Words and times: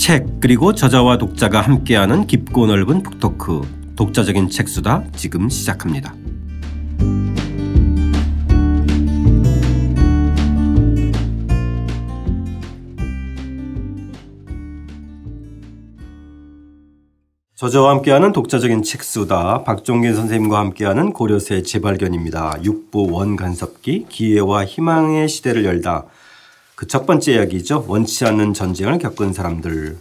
책 0.00 0.40
그리고 0.40 0.74
저자와 0.74 1.18
독자가 1.18 1.60
함께하는 1.60 2.26
깊고 2.26 2.66
넓은 2.66 3.02
북토크 3.02 3.60
독자적인 3.96 4.48
책수다 4.48 5.04
지금 5.14 5.50
시작합니다. 5.50 6.14
저자와 17.56 17.90
함께하는 17.90 18.32
독자적인 18.32 18.82
책수다 18.82 19.64
박종균 19.64 20.14
선생님과 20.14 20.58
함께하는 20.58 21.12
고려세 21.12 21.60
재발견입니다. 21.60 22.64
육부 22.64 23.12
원간섭기 23.12 24.06
기회와 24.08 24.64
희망의 24.64 25.28
시대를 25.28 25.66
열다 25.66 26.06
그 26.80 26.86
첫 26.86 27.04
번째 27.04 27.34
이야기죠. 27.34 27.84
원치 27.88 28.24
않는 28.24 28.54
전쟁을 28.54 28.96
겪은 28.98 29.34
사람들 29.34 29.98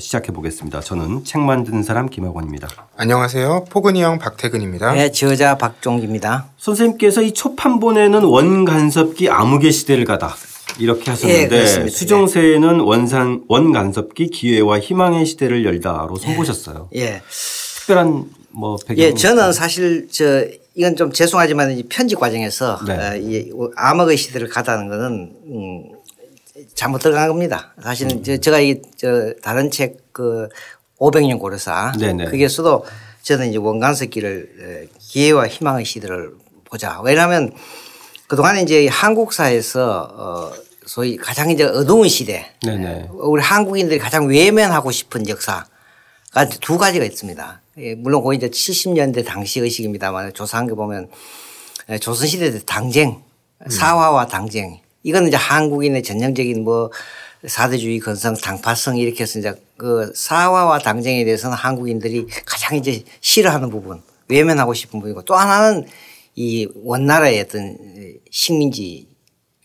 시작해 0.00 0.32
보겠습니다. 0.32 0.80
저는 0.80 1.24
책 1.24 1.42
만드는 1.42 1.82
사람 1.82 2.08
김학원입니다. 2.08 2.68
안녕하세요. 2.96 3.66
포근이 3.68 4.02
형 4.02 4.18
박태근입니다. 4.18 4.94
네, 4.94 5.12
저자 5.12 5.58
박종기입니다. 5.58 6.46
선생님께서 6.56 7.20
이 7.20 7.32
초판본에는 7.34 8.24
원간섭기 8.24 9.28
암흑의 9.28 9.72
시대를 9.72 10.06
가다 10.06 10.34
이렇게 10.78 11.10
하셨는데 11.10 11.84
예, 11.84 11.88
수정세에는 11.90 12.80
원산 12.80 13.42
원간섭기 13.48 14.30
기회와 14.30 14.80
희망의 14.80 15.26
시대를 15.26 15.66
열다로 15.66 16.16
선보셨어요. 16.16 16.88
예. 16.94 17.00
예. 17.00 17.22
특별한 17.80 18.24
뭐 18.52 18.78
배경. 18.86 19.04
예, 19.04 19.12
저는 19.12 19.52
사실 19.52 20.08
저 20.10 20.46
이건 20.74 20.96
좀 20.96 21.12
죄송하지만 21.12 21.82
편집 21.90 22.18
과정에서 22.18 22.78
네. 22.86 22.94
어, 22.94 23.16
이 23.16 23.52
암흑의 23.76 24.16
시대를 24.16 24.48
가다는 24.48 24.88
거는 24.88 25.32
음 25.46 26.01
잘못 26.74 26.98
들어간 26.98 27.28
겁니다. 27.28 27.74
사실은 27.82 28.22
음. 28.26 28.40
제가 28.40 28.60
이 28.60 28.80
저 28.96 29.32
다른 29.42 29.70
책 29.70 30.02
그 30.12 30.48
500년 30.98 31.40
고려사 31.40 31.92
네네. 31.98 32.26
거기에서도 32.26 32.84
저는 33.22 33.48
이제 33.48 33.58
원간섭기를 33.58 34.88
어, 34.88 34.98
기회와 34.98 35.48
희망의 35.48 35.84
시대를 35.84 36.32
보자. 36.64 37.00
왜냐하면 37.02 37.52
그동안에 38.28 38.62
이제 38.62 38.86
한국사에서 38.88 40.08
어 40.12 40.52
소위 40.86 41.16
가장 41.16 41.50
이제 41.50 41.64
어두운 41.64 42.08
시대. 42.08 42.52
네네. 42.64 43.08
우리 43.12 43.42
한국인들이 43.42 43.98
가장 43.98 44.26
외면하고 44.26 44.90
싶은 44.90 45.28
역사가 45.28 46.48
두 46.60 46.78
가지가 46.78 47.04
있습니다. 47.04 47.60
예, 47.78 47.94
물론 47.94 48.22
거기 48.22 48.36
이제 48.36 48.48
70년대 48.48 49.24
당시 49.24 49.60
의식입니다만 49.60 50.32
조사한 50.34 50.66
게 50.66 50.74
보면 50.74 51.08
예, 51.90 51.98
조선시대 51.98 52.60
당쟁, 52.64 53.22
음. 53.60 53.70
사화와 53.70 54.26
당쟁. 54.26 54.80
이거는 55.02 55.28
이제 55.28 55.36
한국인의 55.36 56.02
전형적인 56.02 56.64
뭐 56.64 56.90
사대주의 57.46 57.98
건성 57.98 58.34
당파성 58.34 58.96
이렇게 58.96 59.24
해서 59.24 59.38
이제 59.38 59.54
그 59.76 60.12
사화와 60.14 60.78
당쟁에 60.78 61.24
대해서는 61.24 61.56
한국인들이 61.56 62.26
가장 62.44 62.76
이제 62.76 63.02
싫어하는 63.20 63.70
부분 63.70 64.02
외면하고 64.28 64.74
싶은 64.74 65.00
부분이고 65.00 65.22
또 65.22 65.34
하나는 65.34 65.86
이 66.34 66.68
원나라의 66.74 67.40
어떤 67.40 67.76
식민지 68.30 69.08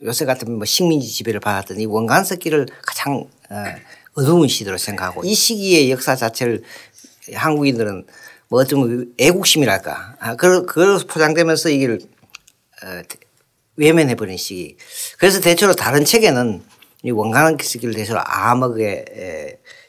요새 0.04 0.26
같으면 0.26 0.58
뭐 0.58 0.66
식민지 0.66 1.08
지배를 1.08 1.40
받았던 1.40 1.80
이 1.80 1.86
원간석기를 1.86 2.68
가장 2.86 3.26
어, 3.50 3.64
어두운 4.14 4.48
시대로 4.48 4.78
생각하고 4.78 5.24
이 5.24 5.34
시기의 5.34 5.92
역사 5.92 6.16
자체를 6.16 6.64
한국인들은 7.34 8.06
뭐 8.50 8.62
어쩌면 8.62 9.14
애국심이랄까. 9.18 10.16
아, 10.20 10.36
그걸 10.36 10.66
포장되면서 11.08 11.70
이걸 11.70 12.00
어, 12.84 13.02
외면해버린 13.78 14.38
시기. 14.38 14.76
그래서 15.18 15.40
대체로 15.40 15.74
다른 15.74 16.04
책에는 16.04 16.62
이 17.04 17.12
원간석기를 17.12 17.94
대체로 17.94 18.20
암흑의 18.26 19.06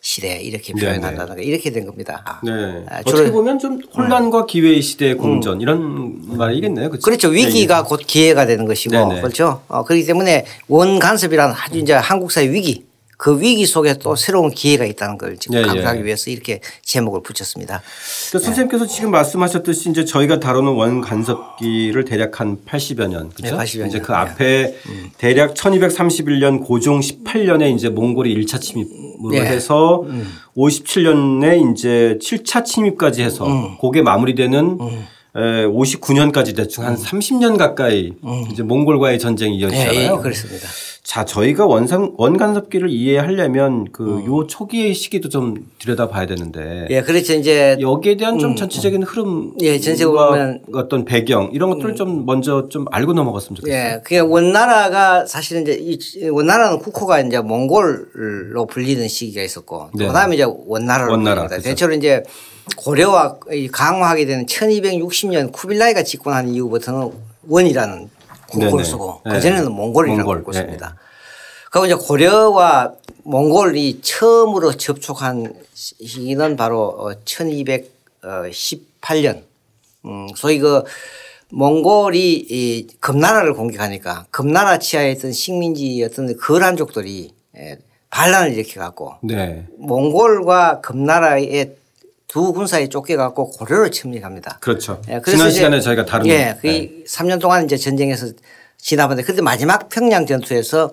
시대 0.01 0.41
이렇게 0.41 0.73
표현한다는 0.75 1.37
거 1.37 1.43
이렇게 1.43 1.71
된 1.71 1.87
겁니다. 1.87 2.41
네. 2.45 2.85
아, 2.89 3.01
어떻게 3.01 3.33
보면 3.33 3.59
좀 3.59 3.81
혼란과 3.97 4.41
음. 4.41 4.47
기회의 4.47 4.81
시대의 4.81 5.17
공전 5.17 5.57
음. 5.57 5.61
이런 5.61 6.37
말이겠네요. 6.37 6.91
그렇죠? 6.91 7.05
그렇죠. 7.05 7.29
위기가 7.29 7.83
네. 7.83 7.89
곧 7.89 8.03
기회가 8.07 8.47
되는 8.47 8.65
것이고 8.65 8.93
네네. 8.93 9.21
그렇죠. 9.21 9.63
어, 9.69 9.85
그렇기 9.85 10.07
때문에 10.07 10.47
원간섭이라는 10.69 11.55
아주 11.55 11.79
이제 11.79 11.95
한국사의 11.95 12.53
위기 12.53 12.88
그 13.19 13.41
위기 13.41 13.67
속에 13.67 13.95
또 13.99 14.15
새로운 14.15 14.49
기회가 14.49 14.85
있다는 14.85 15.19
걸 15.19 15.37
지금 15.39 15.59
예, 15.59 15.63
강조하기 15.63 16.01
예. 16.01 16.05
위해서 16.05 16.31
이렇게 16.31 16.61
제목을 16.83 17.21
붙였습니다. 17.25 17.83
그러니까 18.29 18.47
선생님께서 18.47 18.87
네. 18.87 18.95
지금 18.95 19.11
말씀하셨듯이 19.11 19.91
이제 19.91 20.05
저희가 20.05 20.39
다루는 20.39 20.73
원간섭기를 20.73 22.05
대략 22.05 22.41
한 22.41 22.59
80여 22.65 23.09
년 23.09 23.31
그렇죠? 23.31 23.57
네, 23.57 23.65
80여 23.65 23.89
이제 23.89 23.99
그 23.99 24.15
앞에 24.15 24.73
음. 24.87 25.11
대략 25.19 25.55
1231년 25.55 26.65
고종 26.65 27.01
18년에 27.01 27.75
이제 27.75 27.89
몽골이 27.89 28.33
1차 28.37 28.61
침입으로 28.61 29.33
네. 29.33 29.41
해서 29.41 30.03
음. 30.03 30.33
57년에 30.57 31.73
이제 31.73 32.19
7차 32.23 32.65
침입까지 32.65 33.23
해서 33.23 33.49
음. 33.49 33.79
그게 33.81 34.01
마무리되는 34.01 34.79
음. 34.81 35.07
59년까지 35.35 36.55
대충 36.55 36.85
한 36.85 36.97
30년 36.97 37.51
음. 37.51 37.57
가까이 37.57 38.13
음. 38.23 38.45
이제 38.53 38.63
몽골과의 38.63 39.19
전쟁이 39.19 39.57
이어지잖아요. 39.59 39.93
네, 39.93 40.05
예, 40.05 40.23
그렇습니다. 40.23 40.69
자, 41.09 41.25
저희가 41.25 41.65
원상 41.65 42.17
원간섭기를 42.19 42.91
이해하려면 42.91 43.91
그요 43.93 44.41
음. 44.41 44.47
초기의 44.47 44.93
시기도 44.93 45.31
좀 45.31 45.55
들여다봐야 45.79 46.27
되는데. 46.27 46.87
예, 46.91 47.01
그렇죠. 47.01 47.33
이제 47.33 47.79
여기에 47.81 48.19
대한 48.19 48.39
좀 48.39 48.51
음. 48.51 48.57
전체적인 48.57 49.05
흐름, 49.05 49.55
예, 49.63 49.79
전체적으로 49.79 50.29
보면 50.29 50.61
어떤 50.75 51.07
배경 51.07 51.49
이런 51.55 51.71
것들을 51.71 51.93
음. 51.93 51.97
좀 51.97 52.27
먼저 52.27 52.69
좀 52.69 52.85
알고 52.91 53.15
넘어갔으면 53.15 53.57
좋겠어요. 53.57 53.75
예, 53.75 54.01
그게 54.05 54.19
원나라가 54.19 55.25
사실은 55.25 55.63
이제 55.63 55.79
이 55.81 56.29
원나라는 56.29 56.79
국호가 56.79 57.21
이제 57.21 57.41
몽골로 57.41 58.67
불리는 58.67 59.09
시기가 59.09 59.43
있었고 59.43 59.89
네. 59.95 60.09
그다음에 60.09 60.35
이제 60.35 60.45
원나라로 60.47 61.13
원나라 61.13 61.47
그렇죠. 61.47 61.63
대체로 61.63 61.95
이제 61.95 62.23
고려와 62.77 63.39
강화하게 63.73 64.27
되는 64.27 64.45
1260년 64.45 65.53
쿠빌라이가 65.53 66.03
집권한 66.03 66.51
이후부터는 66.51 67.13
원이라는 67.49 68.18
국호를 68.51 68.85
쓰고 68.85 69.23
그전에는 69.23 69.73
몽골이라고 69.73 70.35
몽골. 70.35 70.55
썼습니다. 70.55 70.97
그리고 71.71 71.87
이제 71.87 71.95
고려와 71.95 72.95
몽골이 73.25 74.01
처음으로 74.03 74.73
접촉한 74.73 75.55
시기는 75.75 76.57
바로 76.57 77.13
1218년. 77.25 79.37
어, 79.37 79.43
음, 80.07 80.27
소위 80.35 80.59
그 80.59 80.83
몽골이 81.51 82.47
이 82.51 82.87
금나라를 83.01 83.55
공격하니까 83.55 84.27
금나라 84.31 84.79
치하에 84.79 85.13
있던 85.13 85.33
식민지였던 85.33 86.37
거란족들이 86.39 87.33
예, 87.57 87.79
반란을 88.11 88.53
일으켜 88.53 88.81
갖고 88.81 89.15
네. 89.23 89.67
몽골과 89.79 90.81
금나라의 90.81 91.77
두 92.29 92.53
군사에 92.53 92.89
쫓겨갖고 92.89 93.51
고려를 93.53 93.91
침략합니다. 93.91 94.59
그렇죠. 94.61 95.01
예, 95.09 95.21
지난 95.25 95.51
시간에 95.51 95.81
저희가 95.81 96.05
다룬 96.05 96.27
예, 96.29 96.57
그 96.61 96.67
네. 96.67 97.03
3년 97.07 97.41
동안 97.41 97.65
이제 97.65 97.77
전쟁에서 97.79 98.27
지나봤는데 98.77 99.27
그때 99.27 99.41
마지막 99.41 99.89
평양 99.89 100.27
전투에서 100.27 100.93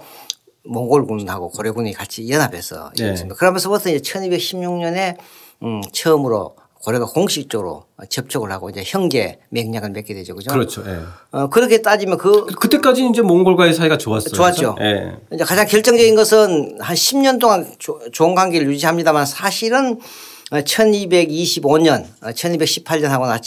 몽골군하고 0.63 1.49
고려군이 1.49 1.93
같이 1.93 2.27
연합해서 2.29 2.91
네. 2.97 3.13
그러면서부터 3.37 3.89
이제 3.89 3.99
1216년에 3.99 5.17
음 5.61 5.81
처음으로 5.91 6.55
고려가 6.81 7.05
공식적으로 7.05 7.85
접촉을 8.07 8.51
하고 8.51 8.69
이제 8.69 8.81
형제 8.85 9.39
맥락을 9.49 9.89
맺게 9.89 10.13
되죠. 10.13 10.35
그죠? 10.35 10.51
그렇죠. 10.51 10.83
예. 10.87 10.99
어, 11.31 11.49
그렇게 11.49 11.81
따지면 11.81 12.17
그 12.17 12.45
그때까지는 12.45 13.09
이제 13.09 13.21
몽골과의 13.21 13.73
사이가 13.73 13.97
좋았어요. 13.97 14.33
좋았죠. 14.33 14.77
예. 14.79 15.17
이제 15.33 15.43
가장 15.43 15.65
결정적인 15.65 16.15
것은 16.15 16.77
한 16.79 16.95
10년 16.95 17.39
동안 17.39 17.73
조, 17.79 17.99
좋은 18.11 18.35
관계를 18.35 18.67
유지합니다만 18.67 19.25
사실은 19.25 19.99
1225년, 20.51 22.05
1218년 22.21 23.05
하고 23.05 23.25
나한 23.25 23.41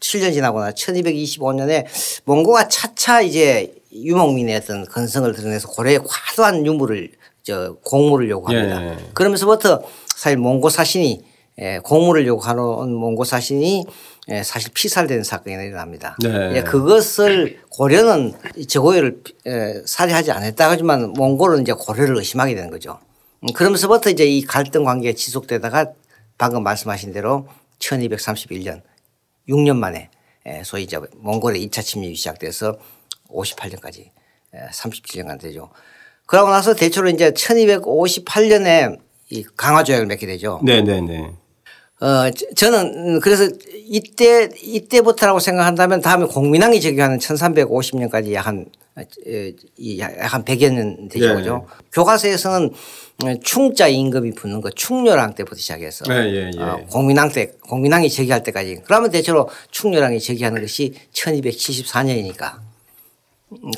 7년 0.00 0.32
지나고 0.32 0.60
나 0.60 0.72
1225년에 0.72 1.86
몽고가 2.24 2.68
차차 2.68 3.22
이제 3.22 3.74
유목민의 3.92 4.56
어떤 4.56 4.84
건성을 4.84 5.32
드러내서 5.32 5.68
고려에 5.68 5.98
과도한 5.98 6.66
유물을 6.66 7.10
저 7.42 7.76
공물을 7.84 8.28
요구합니다. 8.30 8.84
예. 8.84 8.96
그러면서부터 9.14 9.82
사실 10.16 10.38
몽고 10.38 10.70
사신이 10.70 11.22
예, 11.60 11.78
공물을 11.78 12.26
요구하는 12.26 12.92
몽고 12.94 13.24
사신이 13.24 13.84
예, 14.30 14.42
사실 14.42 14.72
피살되는 14.72 15.22
사건이 15.22 15.54
일어납니다. 15.54 16.16
네. 16.22 16.56
예, 16.56 16.62
그것을 16.62 17.60
고려는 17.68 18.32
저고요를 18.66 19.22
예, 19.46 19.82
살해하지 19.84 20.32
않았다 20.32 20.70
하지만 20.70 21.12
몽골은 21.12 21.62
이제 21.62 21.72
고려를 21.72 22.16
의심하게 22.16 22.54
되는 22.54 22.70
거죠. 22.70 22.98
음, 23.40 23.52
그러면서부터 23.54 24.10
이제 24.10 24.24
이 24.24 24.42
갈등 24.42 24.84
관계가 24.84 25.14
지속되다가 25.16 25.92
방금 26.38 26.62
말씀하신 26.62 27.12
대로 27.12 27.48
1231년 27.78 28.82
6년 29.48 29.76
만에 29.76 30.10
예, 30.46 30.62
소위 30.64 30.82
이제 30.82 30.98
몽골의 31.16 31.66
2차 31.68 31.82
침입이 31.82 32.14
시작돼서 32.16 32.78
58년까지 33.30 34.10
37년간 34.72 35.40
되죠. 35.40 35.70
그러고 36.26 36.50
나서 36.50 36.74
대체로 36.74 37.08
이제 37.08 37.30
1258년에 37.30 38.98
이 39.30 39.44
강화 39.56 39.82
조약을 39.82 40.06
맺게 40.06 40.26
되죠. 40.26 40.60
네네네. 40.62 41.32
어, 42.00 42.30
저는 42.54 43.20
그래서 43.20 43.48
이때, 43.86 44.48
이때부터라고 44.62 45.38
생각한다면 45.38 46.00
다음에 46.00 46.26
공민왕이 46.26 46.80
즉위하는 46.80 47.18
1350년까지 47.18 48.32
약한한 48.32 48.66
100여 48.96 50.72
년 50.72 51.08
되죠. 51.08 51.28
네. 51.28 51.34
그죠. 51.34 51.66
교과서에서는 51.92 52.72
충자 53.42 53.88
임금이 53.88 54.32
붙는 54.32 54.60
거 54.60 54.70
충렬왕 54.70 55.34
때부터 55.34 55.56
시작해서 55.56 56.04
네, 56.06 56.14
예, 56.32 56.50
예. 56.54 56.60
어, 56.60 56.84
공민왕 56.90 57.30
때 57.30 57.52
공민왕이 57.68 58.10
제기할 58.10 58.42
때까지 58.42 58.80
그러면 58.84 59.10
대체로 59.10 59.48
충렬왕이 59.70 60.20
제기하는 60.20 60.60
것이 60.60 60.94
1274년이니까 61.12 62.54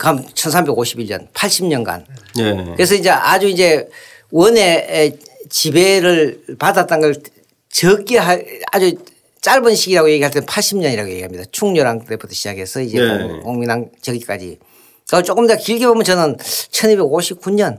그럼 0.01 0.25
1351년 0.27 1.31
80년간 1.33 2.05
예. 2.39 2.73
그래서 2.75 2.95
이제 2.95 3.11
아주 3.11 3.47
이제 3.49 3.89
원의 4.31 5.19
지배를 5.49 6.57
받았다는 6.59 7.01
걸 7.01 7.23
적게 7.69 8.19
아주 8.19 8.97
짧은 9.43 9.75
시기라고 9.75 10.11
얘기할 10.11 10.33
때는 10.33 10.47
80년이라고 10.47 11.09
얘기합니다. 11.11 11.45
충렬왕 11.53 12.07
때부터 12.07 12.35
시작해서 12.35 12.81
이제 12.81 12.99
네. 12.99 13.41
공민왕 13.45 13.91
저기까지. 14.01 14.59
그걸 15.05 15.23
조금 15.23 15.47
더 15.47 15.57
길게 15.57 15.87
보면 15.87 16.03
저는 16.03 16.37
1259년 16.37 17.79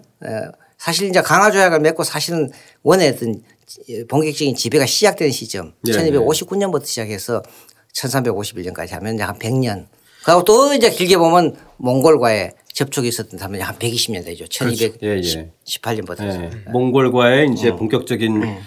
사실 0.77 1.09
이제 1.09 1.21
강화조약을 1.21 1.79
맺고 1.79 2.03
사실은 2.03 2.51
어떤 2.83 3.44
본격적인 4.07 4.56
지배가 4.56 4.85
시작된 4.85 5.31
시점 5.31 5.74
네. 5.81 5.91
1259년부터 5.91 6.85
시작해서 6.85 7.44
1351년까지 7.94 8.91
하면 8.91 9.15
이제 9.15 9.24
한 9.24 9.38
100년. 9.38 9.88
그리고 10.24 10.44
또 10.44 10.74
이제 10.74 10.89
길게 10.89 11.18
보면 11.18 11.56
몽골과의 11.77 12.53
접촉이 12.74 13.07
있었던 13.07 13.39
다음에 13.39 13.59
한 13.59 13.75
120년 13.75 14.24
되죠. 14.24 14.45
1218년부터. 14.45 16.18
그렇죠. 16.18 16.41
예, 16.41 16.50
예. 16.51 16.71
몽골과의 16.71 17.50
이제 17.53 17.69
음. 17.69 17.77
본격적인 17.77 18.44
음. 18.44 18.57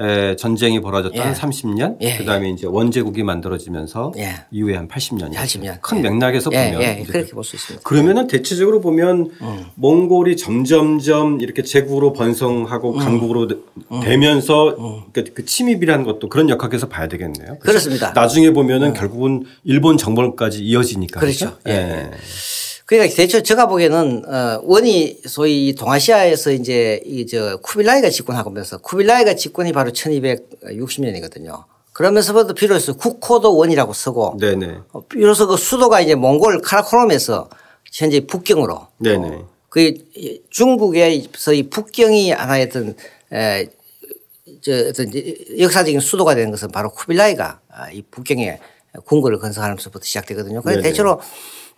에, 0.00 0.34
전쟁이 0.36 0.80
벌어졌던 0.80 1.18
예. 1.18 1.20
한 1.20 1.34
30년 1.34 1.96
예. 2.00 2.16
그다음에 2.16 2.48
이제 2.50 2.66
원제국이 2.66 3.22
만들어지면서 3.22 4.12
예. 4.18 4.36
이후에 4.50 4.76
한 4.76 4.88
80년. 4.88 5.32
80년. 5.34 5.80
큰 5.82 6.00
맥락에서 6.02 6.50
예, 6.52 6.72
보면 6.72 6.82
예. 6.82 7.04
그렇게 7.06 7.30
볼 7.32 7.44
수 7.44 7.56
있습니다. 7.56 7.82
그러면은 7.88 8.26
대체적으로 8.26 8.80
보면 8.80 9.30
음. 9.42 9.64
몽골이 9.74 10.36
점점점 10.36 11.40
이렇게 11.40 11.62
제국으로 11.62 12.12
번성하고 12.12 12.94
음. 12.94 12.98
강국으로 12.98 13.48
음. 13.92 14.00
되면서 14.00 14.68
음. 14.78 15.02
그러니까 15.12 15.34
그 15.34 15.44
침입이라는 15.44 16.04
것도 16.04 16.28
그런 16.28 16.48
역학에서 16.48 16.88
봐야 16.88 17.08
되겠네요. 17.08 17.58
그렇습니다. 17.60 18.12
나중에 18.12 18.50
보면은 18.52 18.88
음. 18.88 18.94
결국은 18.94 19.44
일본 19.64 19.96
정벌까지 19.98 20.62
이어지니까. 20.64 21.20
그렇죠. 21.20 21.58
그렇죠? 21.62 21.68
예. 21.68 22.10
그러니까 22.90 23.14
대체 23.14 23.40
제가 23.40 23.66
보기에는 23.68 24.24
어 24.26 24.60
원이 24.64 25.18
소위 25.26 25.76
동아시아에서 25.76 26.50
이제 26.50 27.00
이 27.06 27.24
저 27.24 27.56
쿠빌라이가 27.58 28.10
집권하면서 28.10 28.78
쿠빌라이가 28.78 29.36
집권이 29.36 29.72
바로 29.72 29.92
1260년이거든요. 29.92 31.62
그러면서부터 31.92 32.52
비로소 32.54 32.96
국호도 32.96 33.56
원이라고 33.56 33.92
쓰고 33.92 34.38
네네. 34.40 34.78
어, 34.92 35.04
비로소 35.06 35.46
그 35.46 35.56
수도가 35.56 36.00
이제 36.00 36.16
몽골 36.16 36.62
카라코롬에서 36.62 37.48
현재 37.92 38.26
북경으로 38.26 38.88
네네. 38.98 39.28
어, 39.28 39.48
그 39.68 39.94
중국에서 40.50 41.52
이 41.52 41.62
북경이 41.70 42.32
하나의 42.32 42.66
어떤 42.66 42.96
에, 43.32 43.68
저 44.62 44.88
어떤 44.88 45.12
역사적인 45.60 46.00
수도가 46.00 46.34
되는 46.34 46.50
것은 46.50 46.72
바로 46.72 46.90
쿠빌라이가 46.90 47.60
아, 47.70 47.90
이 47.92 48.02
북경에 48.02 48.58
궁궐을 49.04 49.38
건설하면서부터 49.38 50.04
시작되거든요. 50.04 50.62
그래서 50.62 50.82
대체로 50.82 51.20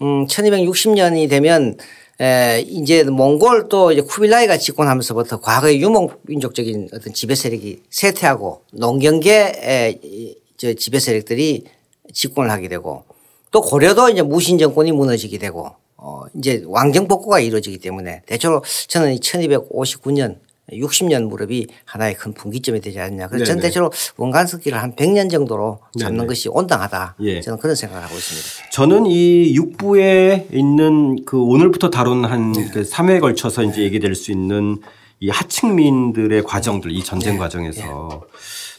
음, 0.02 0.26
1260년이 0.26 1.30
되면 1.30 1.76
에, 2.20 2.60
이제 2.66 3.04
몽골 3.04 3.68
또 3.68 3.92
이제 3.92 4.02
쿠빌라이가 4.02 4.58
집권하면서부터 4.58 5.40
과거의 5.40 5.80
유목민족적인 5.80 6.90
어떤 6.92 7.14
지배 7.14 7.34
세력이 7.34 7.82
쇠퇴하고 7.88 8.62
농경계 8.72 10.00
저 10.56 10.74
지배 10.74 10.98
세력들이 10.98 11.64
집권을 12.12 12.50
하게 12.50 12.68
되고 12.68 13.04
또 13.50 13.60
고려도 13.60 14.08
이제 14.08 14.22
무신 14.22 14.58
정권이 14.58 14.92
무너지게 14.92 15.38
되고 15.38 15.70
어 15.96 16.22
이제 16.36 16.62
왕정 16.66 17.08
복구가 17.08 17.40
이루어지기 17.40 17.78
때문에 17.78 18.22
대체로 18.26 18.62
저는 18.88 19.16
1259년 19.16 20.36
60년 20.70 21.28
무렵이 21.28 21.66
하나의 21.84 22.14
큰 22.14 22.32
분기점이 22.32 22.80
되지 22.80 23.00
않느냐. 23.00 23.28
그래서 23.28 23.44
전 23.44 23.60
대체로 23.60 23.90
원간석기를 24.16 24.80
한 24.80 24.94
100년 24.94 25.30
정도로 25.30 25.80
잡는 25.98 26.18
네네. 26.18 26.28
것이 26.28 26.48
온당하다. 26.48 27.16
예. 27.20 27.40
저는 27.40 27.58
그런 27.58 27.74
생각을 27.74 28.04
하고 28.04 28.14
있습니다. 28.14 28.70
저는 28.70 29.06
이 29.06 29.54
육부에 29.54 30.48
있는 30.52 31.24
그 31.24 31.40
오늘부터 31.42 31.90
다룬 31.90 32.24
한 32.24 32.52
네. 32.52 32.68
그 32.72 32.82
3회에 32.82 33.20
걸쳐서 33.20 33.64
이제 33.64 33.82
얘기될 33.82 34.14
수 34.14 34.30
있는 34.30 34.78
이 35.20 35.28
하층민들의 35.30 36.42
과정들 36.44 36.90
이 36.90 37.02
전쟁 37.04 37.34
네. 37.34 37.38
과정에서 37.38 37.80
네. 37.82 38.31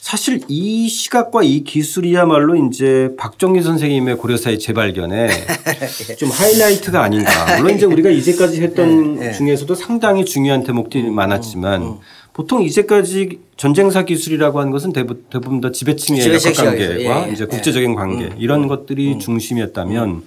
사실 0.04 0.42
이 0.50 0.90
시각과 0.90 1.44
이 1.44 1.64
기술이야말로 1.64 2.58
이제 2.68 3.16
박정희 3.18 3.62
선생님의 3.62 4.18
고려사의 4.18 4.60
재발견에 4.60 5.30
좀 6.20 6.30
하이라이트가 6.30 7.02
아닌가. 7.02 7.58
물론 7.58 7.78
이제 7.78 7.86
우리가 7.86 8.10
이제까지 8.10 8.62
했던 8.62 9.16
네, 9.16 9.28
네. 9.28 9.32
중에서도 9.32 9.74
상당히 9.76 10.26
중요한 10.26 10.66
대목들이 10.66 11.08
음, 11.08 11.16
많았지만 11.16 11.82
음, 11.82 11.88
음. 11.88 11.98
보통 12.34 12.64
이제까지 12.64 13.40
전쟁사 13.56 14.04
기술이라고 14.04 14.60
하는 14.60 14.74
것은 14.74 14.92
대부분 14.92 15.62
다 15.62 15.72
지배층의 15.72 16.34
역학 16.34 16.54
관계와 16.54 17.30
예, 17.30 17.32
이제 17.32 17.46
국제적인 17.46 17.96
관계 17.96 18.30
이런 18.38 18.68
것들이 18.68 19.20
중심이었다면 19.20 20.24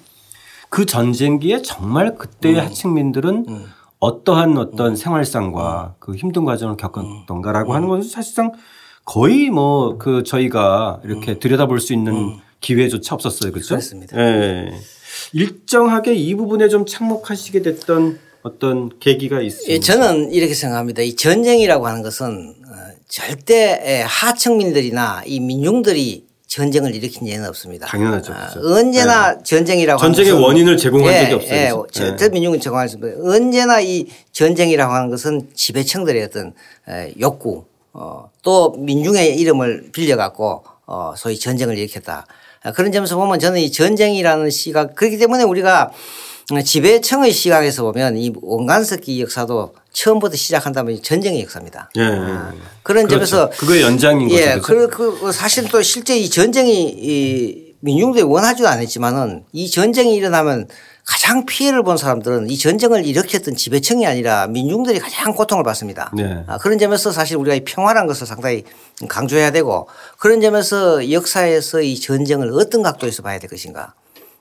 그 0.70 0.86
전쟁기에 0.86 1.60
정말 1.60 2.14
그때의 2.14 2.54
하층민들은 2.54 3.44
어떠한 3.98 4.56
어떤 4.56 4.96
생활상과 4.96 5.96
그 5.98 6.14
힘든 6.14 6.46
과정을 6.46 6.78
겪었던가라고 6.78 7.74
하는 7.74 7.88
것은 7.88 8.08
사실상 8.08 8.52
거의 9.06 9.48
뭐 9.50 9.96
그 9.98 10.22
저희가 10.24 11.00
이렇게 11.04 11.32
음. 11.32 11.38
들여다볼 11.40 11.80
수 11.80 11.92
있는 11.94 12.12
음. 12.12 12.36
기회조차 12.60 13.14
없었어요. 13.14 13.52
그렇죠? 13.52 13.68
그렇습니다. 13.70 14.18
예. 14.18 14.72
일정하게 15.32 16.14
이 16.14 16.34
부분에 16.34 16.68
좀 16.68 16.84
착목하시게 16.84 17.62
됐던 17.62 18.18
어떤 18.42 18.98
계기가 18.98 19.40
있습니다. 19.40 19.72
예, 19.72 19.80
저는 19.80 20.32
이렇게 20.32 20.54
생각합니다. 20.54 21.02
이 21.02 21.14
전쟁이라고 21.16 21.86
하는 21.86 22.02
것은 22.02 22.54
어, 22.66 22.72
절대 23.08 23.80
예, 23.84 24.02
하층민들이나 24.06 25.22
이 25.26 25.40
민중들이 25.40 26.26
전쟁을 26.46 26.94
일으킨 26.94 27.26
예는 27.26 27.48
없습니다. 27.48 27.86
당연하죠. 27.86 28.32
아, 28.32 28.50
언제나 28.62 29.34
네. 29.34 29.42
전쟁이라고 29.42 30.00
전쟁의 30.00 30.32
원인을 30.32 30.76
제공한 30.76 31.12
예, 31.12 31.20
적이 31.22 31.34
없어요. 31.34 31.86
예, 31.88 31.92
절대 31.92 32.28
네. 32.28 32.34
민중은 32.34 32.60
제공할 32.60 32.88
수 32.88 32.96
없어요. 32.96 33.16
언제나 33.24 33.80
이 33.80 34.06
전쟁이라고 34.32 34.92
하는 34.92 35.10
것은 35.10 35.48
지배층들의 35.54 36.22
어떤 36.22 36.52
욕구 37.20 37.64
어, 37.98 38.30
또 38.42 38.74
민중의 38.78 39.38
이름을 39.38 39.88
빌려갖고 39.92 40.64
어, 40.86 41.14
소위 41.16 41.38
전쟁을 41.38 41.78
일으켰다. 41.78 42.26
그런 42.74 42.92
점에서 42.92 43.16
보면 43.16 43.38
저는 43.38 43.60
이 43.60 43.72
전쟁이라는 43.72 44.50
시각 44.50 44.94
그렇기 44.94 45.18
때문에 45.18 45.44
우리가 45.44 45.92
지배청의 46.64 47.32
시각에서 47.32 47.84
보면 47.84 48.18
이 48.18 48.32
원간석기 48.40 49.20
역사도 49.22 49.74
처음부터 49.92 50.36
시작한다면 50.36 51.02
전쟁의 51.02 51.42
역사입니다. 51.42 51.90
예, 51.96 52.02
예. 52.02 52.06
아, 52.06 52.52
그런 52.82 53.06
그렇죠. 53.06 53.26
점에서 53.26 53.50
그거의 53.50 53.82
연장인 53.82 54.28
거죠. 54.28 54.40
예, 54.40 54.58
그, 54.62 54.88
그 54.88 55.32
사실 55.32 55.66
또 55.68 55.80
실제 55.80 56.16
이 56.16 56.28
전쟁이 56.28 56.88
이 56.88 57.74
민중들이 57.80 58.22
원하지도 58.22 58.68
않았지만은 58.68 59.44
이 59.52 59.70
전쟁이 59.70 60.14
일어나면 60.16 60.68
가장 61.06 61.46
피해를 61.46 61.84
본 61.84 61.96
사람들은 61.96 62.50
이 62.50 62.58
전쟁을 62.58 63.06
일으켰던 63.06 63.54
지배층이 63.54 64.04
아니라 64.06 64.48
민중들이 64.48 64.98
가장 64.98 65.32
고통을 65.32 65.62
받습니다. 65.62 66.10
네. 66.16 66.42
아, 66.48 66.58
그런 66.58 66.78
점에서 66.78 67.12
사실 67.12 67.36
우리가 67.36 67.54
이 67.54 67.60
평화란 67.60 68.08
것을 68.08 68.26
상당히 68.26 68.64
강조해야 69.08 69.52
되고 69.52 69.88
그런 70.18 70.40
점에서 70.40 71.12
역사에서 71.12 71.80
이 71.80 71.98
전쟁을 71.98 72.50
어떤 72.54 72.82
각도에서 72.82 73.22
봐야 73.22 73.38
될 73.38 73.48
것인가. 73.48 73.94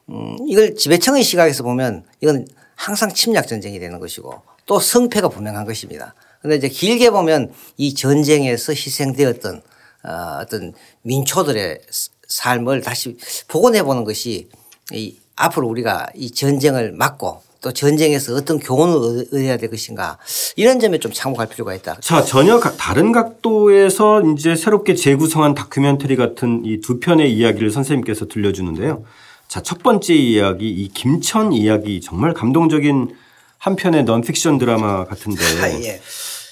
음, 0.09 0.37
이걸 0.47 0.75
지배층의 0.75 1.23
시각에서 1.23 1.61
보면 1.61 2.03
이건 2.21 2.47
항상 2.73 3.13
침략 3.13 3.47
전쟁이 3.47 3.79
되는 3.79 3.99
것이고 3.99 4.41
또 4.65 4.79
성패가 4.79 5.29
분명한 5.29 5.65
것입니다. 5.65 6.15
그런데 6.41 6.57
이제 6.57 6.67
길게 6.67 7.11
보면 7.11 7.53
이 7.77 7.93
전쟁에서 7.93 8.73
희생되었던 8.73 9.61
어, 10.03 10.39
어떤 10.41 10.73
민초들의 11.03 11.81
삶을 12.27 12.81
다시 12.81 13.17
복원해 13.47 13.83
보는 13.83 14.03
것이 14.03 14.49
이 14.91 15.17
앞으로 15.35 15.67
우리가 15.67 16.07
이 16.15 16.31
전쟁을 16.31 16.91
막고 16.93 17.41
또 17.61 17.71
전쟁에서 17.73 18.35
어떤 18.35 18.59
교훈을 18.59 19.25
얻어야 19.33 19.57
될 19.57 19.69
것인가 19.71 20.17
이런 20.55 20.79
점에 20.79 20.99
좀 20.99 21.11
참고할 21.11 21.47
필요가 21.49 21.73
있다. 21.73 21.97
자 21.99 22.23
전혀 22.23 22.59
다른 22.59 23.11
각도에서 23.11 24.21
이제 24.37 24.55
새롭게 24.55 24.93
재구성한 24.95 25.55
다큐멘터리 25.55 26.15
같은 26.15 26.61
이 26.65 26.79
두 26.81 26.99
편의 26.99 27.33
이야기를 27.33 27.71
선생님께서 27.71 28.27
들려주는데요. 28.27 29.03
자 29.47 29.61
첫 29.61 29.81
번째 29.83 30.13
이야기 30.13 30.69
이 30.69 30.87
김천 30.89 31.53
이야기 31.53 32.01
정말 32.01 32.33
감동적인 32.33 33.15
한 33.57 33.75
편의 33.75 34.03
넌픽션 34.03 34.57
드라마 34.59 35.05
같은데. 35.05 35.41
아, 35.61 35.69
예. 35.81 35.99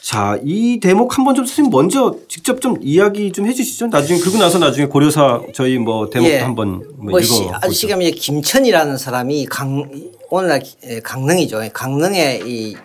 자, 0.03 0.37
이 0.43 0.81
대목 0.81 1.17
한번 1.17 1.33
좀 1.33 1.45
선생님 1.45 1.71
먼저 1.71 2.17
직접 2.27 2.59
좀 2.59 2.75
이야기 2.81 3.31
좀 3.31 3.47
해주시죠. 3.47 3.87
나중에 3.87 4.19
그리고 4.19 4.37
나서 4.37 4.59
나중에 4.59 4.87
고려사 4.87 5.43
저희 5.53 5.77
뭐 5.77 6.09
대목도 6.09 6.33
예. 6.33 6.39
한번 6.39 6.83
뭐 6.97 7.21
읽어. 7.21 7.51
아주 7.53 7.73
시감이 7.73 8.11
김천이라는 8.11 8.97
사람이 8.97 9.45
강 9.45 9.89
오늘날 10.29 10.61
강릉이죠. 11.05 11.61
강릉의 11.71 12.41
이 12.45 12.75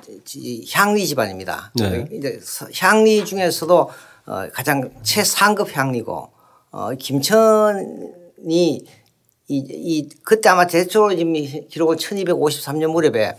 향리 0.73 1.05
집안입니다. 1.09 1.73
네. 1.75 2.07
이제 2.13 2.39
향리 2.79 3.25
중에서도 3.25 3.91
어, 4.27 4.49
가장 4.53 4.89
최상급 5.03 5.77
향리고 5.77 6.31
어, 6.71 6.91
김천이 6.97 7.83
이, 8.49 8.85
이 9.49 10.09
그때 10.23 10.51
아마 10.51 10.69
대초로 10.69 11.09
기록은 11.09 11.97
1253년 11.97 12.93
무렵에 12.93 13.35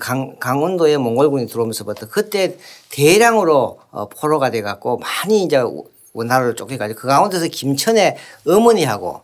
강, 0.00 0.36
강원도에 0.38 0.96
몽골군이 0.96 1.46
들어오면서부터 1.46 2.08
그때 2.08 2.56
대량으로 2.90 3.78
어, 3.90 4.08
포로가 4.08 4.50
돼 4.50 4.62
갖고 4.62 4.98
많이 4.98 5.42
이제 5.42 5.62
원나라로 6.14 6.54
쫓겨가지고 6.54 7.00
그 7.00 7.06
가운데서 7.06 7.48
김천의 7.48 8.16
어머니하고 8.46 9.22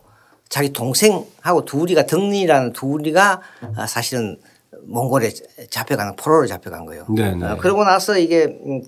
자기 0.49 0.71
동생하고 0.71 1.65
둘이가 1.65 2.05
덕리라는 2.05 2.73
둘이가 2.73 3.41
아, 3.75 3.87
사실은 3.87 4.37
몽골에 4.83 5.31
잡혀가는 5.69 6.15
포로로 6.15 6.45
잡혀간 6.45 6.85
거예요. 6.85 7.05
네네. 7.07 7.35
네. 7.35 7.45
어, 7.45 7.57
그러고 7.57 7.83
나서 7.83 8.17
이게 8.17 8.45
음, 8.45 8.81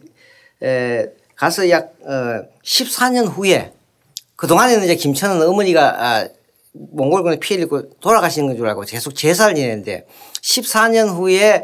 에, 0.61 1.07
가서 1.35 1.69
약 1.69 1.93
어, 2.03 2.43
14년 2.63 3.27
후에 3.27 3.73
그 4.35 4.45
동안에는 4.45 4.83
이제 4.83 4.95
김천은 4.95 5.41
어머니가 5.47 6.05
아, 6.05 6.27
몽골군에 6.73 7.39
피해를 7.39 7.65
입고 7.65 7.99
돌아가시는 7.99 8.55
줄 8.57 8.67
알고 8.67 8.81
계속 8.81 9.15
제사를 9.15 9.53
지내는데 9.55 10.05
14년 10.41 11.15
후에 11.15 11.63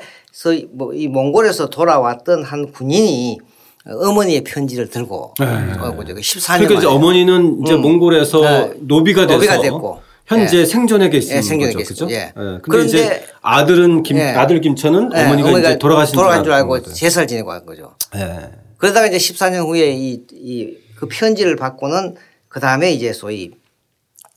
뭐이 0.71 1.07
몽골에서 1.07 1.69
돌아왔던 1.69 2.43
한 2.43 2.71
군인이 2.71 3.39
어머니의 3.85 4.43
편지를 4.43 4.89
들고 4.89 5.33
네. 5.39 5.45
거죠. 5.77 6.13
14년 6.13 6.57
그러니까 6.59 6.73
이제 6.75 6.87
어머니는 6.87 7.61
이제 7.63 7.73
음. 7.73 7.81
몽골에서 7.81 8.41
네. 8.41 8.73
노비가 8.81 9.21
돼서 9.25 9.33
노비가 9.35 9.61
됐고 9.61 10.01
현재 10.27 10.59
예. 10.59 10.65
생존에 10.65 11.09
계신 11.09 11.37
예, 11.37 11.41
생존에 11.41 11.73
거죠. 11.73 11.85
그렇죠? 11.85 12.11
예. 12.13 12.31
예. 12.37 12.85
이제 12.85 13.25
아들은 13.41 14.03
김 14.03 14.17
예. 14.17 14.29
아들 14.29 14.61
김천은 14.61 15.09
예. 15.15 15.23
어머니가, 15.23 15.49
어머니가, 15.49 15.69
이제 15.71 15.79
돌아가신 15.79 16.15
돌아간 16.15 16.43
줄 16.43 16.53
알고 16.53 16.83
제사를 16.83 17.27
지내고 17.27 17.49
간 17.49 17.65
거죠. 17.65 17.95
예. 18.15 18.51
그러다가 18.77 19.07
이제 19.07 19.17
14년 19.17 19.65
후에 19.67 19.91
이 19.91 20.23
이 20.31 20.89
그 20.99 21.07
편지를 21.07 21.55
받고는 21.55 22.15
그 22.49 22.59
다음에 22.59 22.91
이제 22.91 23.13
소위 23.13 23.51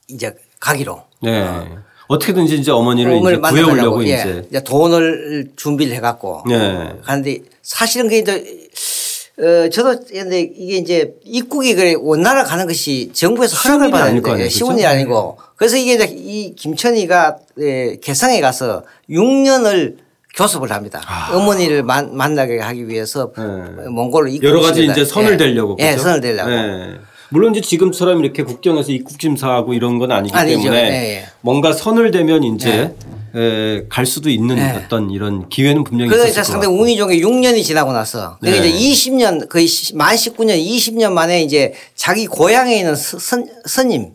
이제 0.07 0.33
가기로. 0.63 1.03
네. 1.21 1.41
어. 1.43 1.67
어떻게든지 2.07 2.57
이제 2.57 2.71
어머니를 2.71 3.17
이제 3.17 3.37
구해오려고 3.37 4.07
예. 4.07 4.15
이제. 4.15 4.45
이제 4.49 4.63
돈을 4.63 5.51
준비를 5.57 5.95
해갖고 5.97 6.45
네. 6.49 6.93
가는데 7.03 7.39
사실은 7.63 8.07
그게 8.07 8.19
이제 8.19 8.69
어, 9.39 9.69
저도 9.71 9.99
근데 10.11 10.41
이게 10.41 10.77
이제 10.77 11.15
입국이 11.25 11.75
그래 11.75 11.95
원나라 11.99 12.45
가는 12.45 12.67
것이 12.67 13.11
정부에서 13.13 13.57
허락을 13.57 13.91
받는데 13.91 14.49
쉬운 14.51 14.77
일이 14.79 14.87
아니고 14.87 15.39
그래서 15.57 15.77
이게 15.77 15.95
이제 15.95 16.05
이 16.15 16.55
김천희가 16.55 17.39
예, 17.61 17.97
개성에 18.03 18.41
가서 18.41 18.85
6년을 19.09 19.97
교섭을 20.37 20.71
합니다. 20.71 21.01
아. 21.07 21.31
어머니를 21.35 21.83
만, 21.83 22.15
만나게 22.15 22.59
하기 22.59 22.89
위해서 22.89 23.33
네. 23.37 23.89
몽골로 23.89 24.29
입국 24.29 24.49
여러 24.49 24.61
가지 24.61 24.85
이제 24.85 25.05
선을 25.05 25.37
대려고 25.37 25.77
예, 25.81 25.91
그렇죠? 25.91 26.03
선을 26.03 26.21
대려고. 26.21 26.51
네. 27.33 27.39
물론 27.39 27.53
이제 27.55 27.63
지금처럼 27.63 28.23
이렇게 28.23 28.43
국경에서 28.43 28.93
입국 28.93 29.21
심사하고 29.21 29.73
이런 29.73 29.99
건 29.99 30.13
아니기 30.13 30.37
아니죠. 30.37 30.63
때문에 30.63 30.91
네. 30.91 31.25
뭔가 31.41 31.73
선을 31.73 32.11
대면 32.11 32.45
이제 32.45 32.95
네. 33.33 33.41
에, 33.41 33.87
갈 33.89 34.05
수도 34.05 34.29
있는 34.29 34.57
네. 34.57 34.73
어떤 34.73 35.11
이런 35.11 35.49
기회는 35.49 35.85
분명히 35.85 36.11
있을 36.11 36.21
거예요. 36.21 36.45
상당히 36.45 36.79
운이 36.79 36.97
좋은 36.99 37.09
게 37.09 37.21
6년이 37.21 37.65
지나고 37.65 37.93
나서 37.93 38.37
그러니까 38.41 38.65
이제 38.65 38.79
20년 38.79 39.49
거의 39.49 39.67
만 39.95 40.15
19년 40.15 40.63
20년 40.63 41.13
만에 41.13 41.43
이제 41.43 41.73
자기 41.95 42.27
고향에 42.27 42.77
있는 42.77 42.95
선, 42.95 43.47
선임 43.65 44.13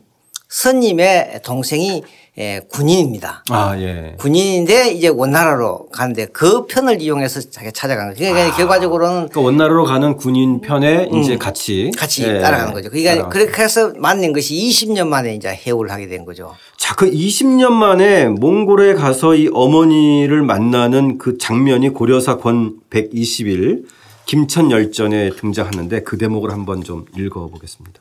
선임의 0.49 1.41
동생이 1.43 2.03
예, 2.39 2.61
군인입니다. 2.69 3.43
아, 3.49 3.75
예. 3.79 4.15
군인인데 4.19 4.91
이제 4.91 5.07
원나라로 5.07 5.89
가는데 5.89 6.27
그 6.27 6.67
편을 6.67 7.01
이용해서 7.01 7.41
자기가 7.41 7.71
찾아간 7.71 8.09
거죠. 8.09 8.19
그러니까 8.19 8.53
아, 8.53 8.55
결과적으로는 8.55 9.29
그러니까 9.29 9.41
원나라로 9.41 9.85
가는 9.85 10.15
군인 10.15 10.61
편에 10.61 11.09
음, 11.11 11.17
이제 11.17 11.37
같이 11.37 11.91
같이 11.97 12.23
예, 12.23 12.39
따라가는 12.39 12.73
거죠. 12.73 12.91
그러니까 12.91 13.29
그렇게 13.29 13.63
해서 13.63 13.91
만난 13.97 14.33
것이 14.33 14.53
20년 14.53 15.07
만에 15.07 15.33
이제 15.33 15.49
해오를 15.49 15.91
하게 15.91 16.07
된 16.07 16.25
거죠. 16.25 16.55
자, 16.77 16.93
그 16.93 17.09
20년 17.09 17.71
만에 17.71 18.27
몽골에 18.27 18.93
가서 18.93 19.33
이 19.33 19.49
어머니를 19.51 20.43
만나는 20.43 21.17
그 21.17 21.39
장면이 21.39 21.89
고려사 21.89 22.37
권 22.37 22.75
120일 22.91 23.85
김천 24.27 24.69
열전에 24.69 25.31
등장하는데 25.31 26.03
그 26.03 26.19
대목을 26.19 26.51
한번 26.51 26.83
좀 26.83 27.05
읽어 27.17 27.47
보겠습니다. 27.47 27.99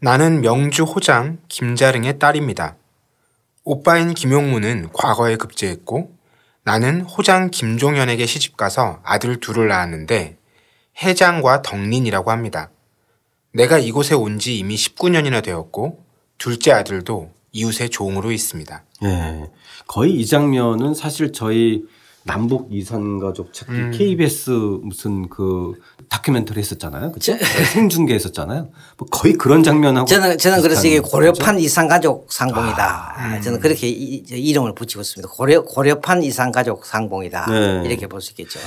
나는 0.00 0.40
명주 0.40 0.84
호장 0.84 1.38
김자릉의 1.48 2.18
딸입니다. 2.18 2.76
오빠인 3.64 4.14
김용무는 4.14 4.90
과거에 4.92 5.36
급제했고 5.36 6.14
나는 6.64 7.02
호장 7.02 7.50
김종현에게 7.50 8.26
시집가서 8.26 9.00
아들 9.02 9.40
둘을 9.40 9.68
낳았는데 9.68 10.38
해장과 11.02 11.62
덕린이라고 11.62 12.30
합니다. 12.30 12.70
내가 13.52 13.78
이곳에 13.78 14.14
온 14.14 14.38
지 14.38 14.58
이미 14.58 14.74
19년이나 14.76 15.42
되었고 15.42 16.04
둘째 16.38 16.72
아들도 16.72 17.30
이웃의 17.52 17.90
종으로 17.90 18.32
있습니다. 18.32 18.84
네. 19.02 19.50
거의 19.86 20.12
이 20.14 20.26
장면은 20.26 20.94
사실 20.94 21.32
저희 21.32 21.84
남북 22.26 22.68
이산 22.70 23.18
가족 23.18 23.52
찾기 23.52 23.72
음. 23.72 23.90
KBS 23.94 24.50
무슨 24.82 25.28
그 25.28 25.74
다큐멘터리 26.08 26.58
했었잖아요. 26.58 27.12
그죠? 27.12 27.32
네, 27.36 27.44
생중계 27.44 28.14
했었잖아요. 28.14 28.68
뭐 28.96 29.08
거의 29.10 29.34
그런 29.34 29.62
장면하고 29.62 30.06
저는 30.06 30.38
저는 30.38 30.62
그래서 30.62 30.86
이게 30.86 31.00
고려판 31.00 31.58
이산 31.58 31.86
가족 31.86 32.32
상봉이다. 32.32 33.14
아, 33.16 33.36
음. 33.36 33.40
저는 33.42 33.60
그렇게 33.60 33.88
이, 33.88 34.24
이름을 34.30 34.74
붙이고 34.74 35.02
있습니다. 35.02 35.30
고려 35.34 35.62
고려판 35.64 36.22
이산 36.22 36.50
가족 36.50 36.86
상봉이다. 36.86 37.46
네. 37.50 37.82
이렇게 37.88 38.06
볼 38.06 38.22
수 38.22 38.32
있겠죠. 38.32 38.58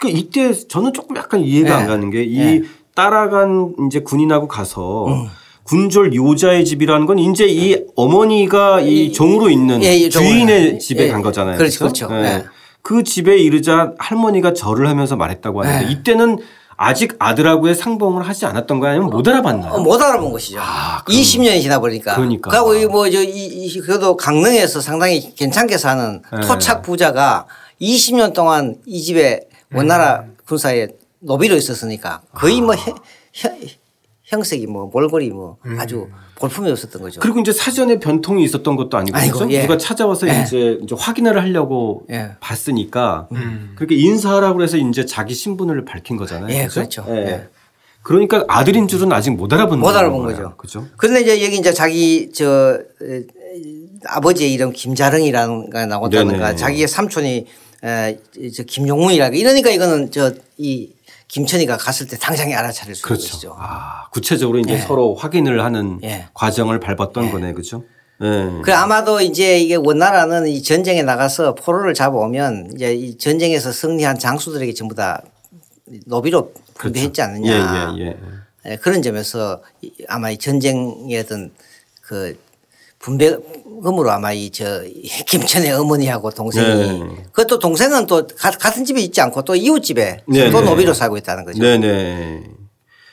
그 0.00 0.08
이때 0.08 0.52
저는 0.52 0.92
조금 0.92 1.16
약간 1.16 1.40
이해가 1.40 1.68
네. 1.68 1.82
안 1.82 1.86
가는 1.86 2.10
게이 2.10 2.38
네. 2.38 2.62
따라간 2.96 3.74
이제 3.86 4.00
군인하고 4.00 4.48
가서 4.48 5.06
음. 5.06 5.28
군졸 5.62 6.14
요자의 6.14 6.64
집이라는 6.64 7.06
건 7.06 7.18
이제 7.20 7.46
이 7.46 7.76
어머니가 7.94 8.80
이 8.80 9.12
종으로 9.12 9.48
있는 9.50 9.82
예, 9.82 10.08
주인의 10.08 10.78
집에 10.80 11.04
예, 11.04 11.08
간 11.08 11.22
거잖아요. 11.22 11.56
그렇죠. 11.58 11.78
그렇죠. 11.80 12.08
네. 12.08 12.44
네. 12.86 12.96
그 12.96 13.02
집에 13.02 13.36
이르자 13.36 13.92
할머니가 13.98 14.52
절을 14.52 14.88
하면서 14.88 15.16
말했다고 15.16 15.62
하는데 15.62 15.86
네. 15.86 15.92
이때는 15.92 16.38
아직 16.76 17.16
아들하고의 17.18 17.74
상봉을 17.74 18.28
하지 18.28 18.46
않았던 18.46 18.80
거 18.80 18.86
아니면 18.86 19.10
못 19.10 19.26
알아봤나요? 19.26 19.72
어, 19.72 19.80
못 19.80 20.00
알아본 20.00 20.30
것이죠. 20.30 20.58
아, 20.60 21.02
20년이 21.08 21.62
지나 21.62 21.80
버리니까. 21.80 22.14
그러니까. 22.14 22.50
그리고 22.50 22.92
뭐저 22.92 23.22
이, 23.22 23.80
그래도 23.80 24.16
강릉에서 24.16 24.80
상당히 24.80 25.34
괜찮게 25.34 25.78
사는 25.78 26.22
네. 26.32 26.46
토착 26.46 26.82
부자가 26.82 27.46
20년 27.80 28.34
동안 28.34 28.76
이 28.86 29.02
집에 29.02 29.40
원나라 29.74 30.20
음. 30.20 30.36
군사에 30.46 30.88
노비로 31.20 31.56
있었으니까 31.56 32.20
거의 32.34 32.60
뭐 32.60 32.74
아. 32.74 33.48
형색이 34.26 34.66
뭐 34.66 34.90
몰골이 34.92 35.30
뭐 35.30 35.56
음. 35.66 35.78
아주 35.78 36.08
볼품이 36.34 36.70
없었던 36.70 37.00
거죠. 37.00 37.20
그리고 37.20 37.38
이제 37.40 37.52
사전에 37.52 38.00
변통이 38.00 38.42
있었던 38.44 38.76
것도 38.76 38.96
아니고, 38.96 39.16
아니고 39.16 39.38
그렇죠? 39.38 39.52
예. 39.52 39.62
누가 39.62 39.78
찾아와서 39.78 40.28
예. 40.28 40.42
이제, 40.42 40.78
이제 40.82 40.94
확인을 40.98 41.40
하려고 41.40 42.04
예. 42.10 42.32
봤으니까 42.40 43.28
음. 43.32 43.72
그렇게 43.76 43.94
인사하라고 43.94 44.62
해서 44.62 44.76
이제 44.76 45.06
자기 45.06 45.32
신분을 45.32 45.84
밝힌 45.84 46.16
거잖아요. 46.16 46.52
예, 46.54 46.66
그렇죠. 46.66 47.04
예. 47.08 47.14
예. 47.14 47.48
그러니까 48.02 48.44
아들인 48.48 48.88
줄은 48.88 49.12
아직 49.12 49.30
못 49.30 49.52
알아본 49.52 49.78
못 49.80 49.88
알아본 49.88 50.24
거죠. 50.24 50.54
그렇죠. 50.56 50.86
그런데 50.96 51.22
이제 51.22 51.44
여기 51.44 51.56
이제 51.56 51.72
자기 51.72 52.30
저 52.32 52.78
아버지의 54.06 54.52
이름 54.52 54.72
김자릉이라는 54.72 55.70
가 55.70 55.86
나오다든가 55.86 56.56
자기의 56.56 56.86
삼촌이 56.88 57.46
에, 57.84 58.18
저 58.54 58.62
김용문이라고 58.64 59.34
이러니까 59.36 59.70
이거는 59.70 60.10
저 60.10 60.32
이 60.58 60.90
김천희가 61.28 61.76
갔을 61.76 62.06
때 62.06 62.16
당장에 62.16 62.54
알아차릴 62.54 62.94
수 62.94 63.02
그렇죠. 63.02 63.22
있는 63.22 63.30
것이죠. 63.32 63.56
아, 63.58 64.08
구체적으로 64.10 64.58
이제 64.58 64.74
네. 64.74 64.78
서로 64.80 65.14
확인을 65.14 65.64
하는 65.64 65.98
네. 65.98 66.26
과정을 66.34 66.80
밟았던 66.80 67.26
네. 67.26 67.30
거네. 67.32 67.52
그렇죠? 67.52 67.84
네. 68.18 68.60
그 68.62 68.74
아마도 68.74 69.20
이제 69.20 69.58
이게 69.58 69.74
원나라는 69.74 70.46
이 70.46 70.62
전쟁에 70.62 71.02
나가서 71.02 71.54
포로를 71.54 71.94
잡아오면 71.94 72.72
이제 72.74 72.94
이 72.94 73.18
전쟁에서 73.18 73.72
승리한 73.72 74.18
장수들에게 74.18 74.72
전부 74.74 74.94
다 74.94 75.22
노비로 76.06 76.52
분배했지 76.74 77.20
그렇죠. 77.20 77.22
않느냐. 77.22 77.94
예, 77.98 78.02
예, 78.02 78.06
예. 78.06 78.16
예. 78.70 78.76
그런 78.76 79.02
점에서 79.02 79.62
아마 80.08 80.30
이 80.30 80.38
전쟁의 80.38 81.18
어떤 81.18 81.50
그 82.00 82.38
분배금으로 83.06 84.10
아마 84.10 84.32
이 84.32 84.50
저 84.50 84.82
김천의 85.28 85.72
어머니하고 85.72 86.30
동생이 86.30 86.66
네. 86.66 87.00
그것도 87.32 87.58
동생은 87.58 88.06
또 88.06 88.26
같은 88.36 88.84
집에 88.84 89.00
있지 89.00 89.20
않고 89.20 89.42
또 89.42 89.54
이웃 89.54 89.80
집에 89.80 90.18
네. 90.26 90.50
또 90.50 90.60
네. 90.60 90.66
노비로 90.68 90.92
살고 90.92 91.16
있다는 91.18 91.44
거죠. 91.44 91.62
네네. 91.62 92.42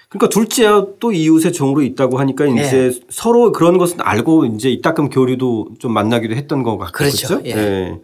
그러니까 0.10 0.30
둘째야 0.30 0.86
또 1.00 1.12
이웃의 1.12 1.54
종으로 1.54 1.82
있다고 1.82 2.20
하니까 2.20 2.46
이제 2.46 2.92
네. 2.92 3.00
서로 3.10 3.52
그런 3.52 3.78
것은 3.78 3.98
알고 4.00 4.46
이제 4.46 4.70
이따금 4.70 5.10
교류도 5.10 5.70
좀 5.80 5.92
만나기도 5.92 6.36
했던 6.36 6.64
것 6.64 6.78
같고 6.78 6.94
그렇죠. 6.94 7.28
그렇죠? 7.28 7.46
예. 7.46 7.56
네. 7.56 8.00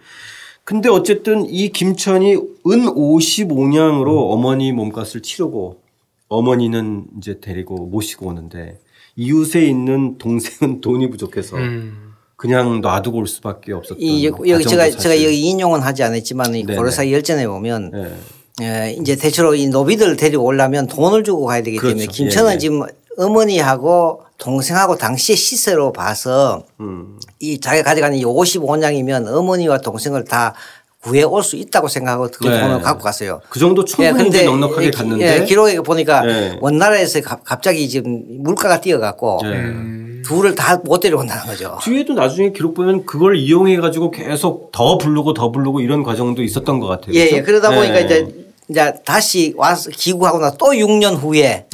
근데 0.63 0.89
어쨌든 0.89 1.45
이 1.47 1.69
김천이 1.69 2.33
은 2.33 2.41
55냥으로 2.65 4.31
어머니 4.31 4.71
몸값을 4.71 5.21
치르고 5.21 5.81
어머니는 6.27 7.05
이제 7.17 7.39
데리고 7.39 7.87
모시고 7.87 8.27
오는데 8.27 8.79
이웃에 9.19 9.61
있는 9.65 10.17
동생은 10.17 10.79
돈이 10.81 11.09
부족해서 11.09 11.57
음. 11.57 12.13
그냥 12.37 12.79
놔두고 12.79 13.17
올 13.17 13.27
수밖에 13.27 13.73
없었던 13.73 13.97
이 13.99 14.25
여기 14.25 14.63
제가 14.63 14.89
제가 14.91 15.21
여기 15.21 15.49
인용은 15.49 15.81
하지 15.81 16.03
않았지만 16.03 16.55
이 16.55 16.63
고려사 16.63 17.11
열전에 17.11 17.45
보면 17.47 17.91
네. 17.91 18.15
예, 18.61 18.95
이제 18.97 19.17
대체로 19.17 19.55
이 19.55 19.67
노비들 19.67 20.15
데리고 20.15 20.45
오려면 20.45 20.87
돈을 20.87 21.25
주고 21.25 21.45
가야 21.45 21.61
되기 21.63 21.77
그렇죠. 21.77 21.97
때문에 21.97 22.11
김천은 22.11 22.51
예, 22.51 22.55
예. 22.55 22.57
지금 22.57 22.83
어머니하고 23.17 24.21
동생하고 24.37 24.95
당시의 24.95 25.35
시세로 25.35 25.91
봐서 25.91 26.63
음. 26.79 27.19
이 27.39 27.59
자기가 27.59 27.83
가져가는 27.83 28.17
이 28.17 28.23
55냥이면 28.23 29.27
어머니와 29.27 29.79
동생을 29.79 30.23
다 30.23 30.53
구해 31.01 31.23
올 31.23 31.43
수 31.43 31.55
있다고 31.55 31.87
생각하고 31.87 32.27
그 32.29 32.47
네. 32.47 32.59
돈을 32.59 32.81
갖고 32.81 33.03
갔어요. 33.03 33.39
그 33.49 33.57
정도 33.57 33.85
충분히 33.85 34.29
예, 34.37 34.43
넉넉하게 34.43 34.87
예, 34.87 34.91
갔는데 34.91 35.41
예, 35.41 35.45
기록에 35.45 35.79
보니까 35.79 36.21
네. 36.23 36.57
원나라에서 36.59 37.21
갑자기 37.21 37.87
지금 37.87 38.21
물가가 38.43 38.81
뛰어갔고 38.81 39.39
네. 39.43 40.21
둘을 40.25 40.55
다 40.55 40.77
못 40.83 40.99
데려온다는 40.99 41.45
거죠. 41.45 41.77
뒤에도 41.81 42.13
나중에 42.13 42.51
기록 42.51 42.73
보면 42.73 43.05
그걸 43.05 43.37
이용해 43.37 43.77
가지고 43.77 44.11
계속 44.11 44.71
더 44.73 44.97
부르고 44.97 45.33
더 45.33 45.51
부르고 45.51 45.79
이런 45.79 46.03
과정도 46.03 46.43
있었던 46.43 46.79
것 46.81 46.87
같아요. 46.87 47.15
예, 47.15 47.29
예. 47.31 47.41
그러다 47.41 47.69
보니까 47.73 47.99
이제 47.99 48.27
이제 48.69 48.93
다시 49.05 49.53
와서 49.55 49.89
기구하고 49.91 50.39
나서 50.39 50.57
또 50.57 50.67
6년 50.67 51.15
후에 51.17 51.65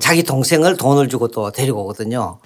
자기 0.00 0.24
동생을 0.24 0.76
돈을 0.76 1.08
주고 1.08 1.28
또 1.28 1.52
데리고 1.52 1.82
오거든요. 1.84 2.38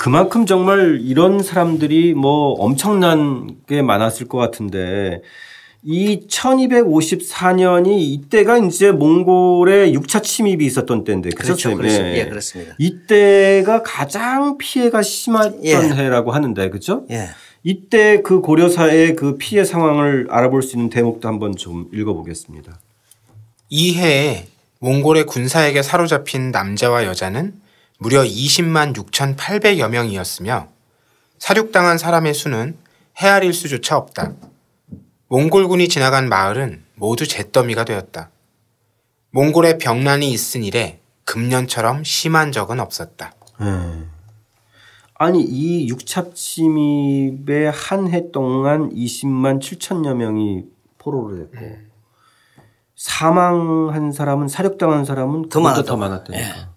자, 0.00 0.04
그만큼 0.04 0.46
정말 0.46 1.00
이런 1.02 1.42
사람들이 1.42 2.14
뭐 2.14 2.54
엄청난 2.54 3.56
게 3.66 3.82
많았을 3.82 4.28
것 4.28 4.38
같은데 4.38 5.20
이 5.82 6.26
1254년이 6.26 7.98
이때가 8.00 8.58
이제 8.58 8.92
몽골의 8.92 9.94
6차 9.94 10.22
침입이 10.22 10.64
있었던 10.64 11.04
때인데 11.04 11.30
그렇죠. 11.30 11.76
그렇죠. 11.76 12.02
네. 12.02 12.18
예, 12.18 12.26
그렇습니다. 12.26 12.74
이때가 12.78 13.82
가장 13.82 14.56
피해가 14.58 15.02
심했던 15.02 15.64
예. 15.64 15.76
해라고 15.76 16.32
하는데 16.32 16.68
그렇죠? 16.70 17.04
예. 17.10 17.28
이때 17.62 18.22
그 18.22 18.40
고려사의 18.40 19.16
그 19.16 19.36
피해 19.36 19.64
상황을 19.64 20.28
알아볼 20.30 20.62
수 20.62 20.76
있는 20.76 20.88
대목도 20.88 21.28
한번 21.28 21.56
좀 21.56 21.88
읽어보겠습니다. 21.92 22.78
이 23.68 23.94
해에 23.94 24.46
몽골의 24.78 25.26
군사에게 25.26 25.82
사로잡힌 25.82 26.50
남자와 26.50 27.04
여자는 27.04 27.52
무려 28.02 28.22
20만 28.22 28.94
6,800여 28.96 29.90
명이었으며 29.90 30.68
사륙당한 31.38 31.98
사람의 31.98 32.32
수는 32.32 32.78
헤아릴 33.18 33.52
수조차 33.52 33.98
없다. 33.98 34.32
몽골군이 35.28 35.86
지나간 35.88 36.26
마을은 36.30 36.82
모두 36.94 37.28
잿더미가 37.28 37.84
되었다. 37.84 38.30
몽골의 39.32 39.76
병난이 39.76 40.30
있은 40.30 40.64
일에 40.64 41.00
금년처럼 41.26 42.02
심한 42.02 42.52
적은 42.52 42.80
없었다. 42.80 43.34
음. 43.60 44.10
아니 45.14 45.42
이 45.42 45.86
6차 45.92 46.34
침입에 46.34 47.66
한해 47.66 48.30
동안 48.32 48.88
20만 48.94 49.60
7천여 49.60 50.14
명이 50.14 50.64
포로를 50.96 51.42
했고 51.42 51.58
음. 51.58 51.90
사망한 52.96 54.10
사람은 54.10 54.48
사륙당한 54.48 55.04
사람은 55.04 55.50
더 55.50 55.60
많았다. 55.60 55.82
더 55.82 55.96
많았다니까. 55.98 56.42
예. 56.42 56.69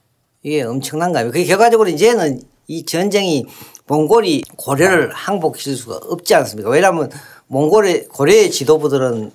이게 0.44 0.62
엄청난 0.62 1.14
거예요. 1.14 1.28
그게 1.32 1.46
결과적으로 1.46 1.90
이제는 1.90 2.42
이 2.68 2.86
전쟁이 2.86 3.46
몽골이 3.88 4.44
고려를 4.58 5.12
항복시킬 5.14 5.76
수가 5.76 6.00
없지 6.04 6.36
않습니까? 6.36 6.70
왜냐하면 6.70 7.10
몽골의 7.48 8.08
고려의 8.10 8.52
지도부들은 8.52 9.32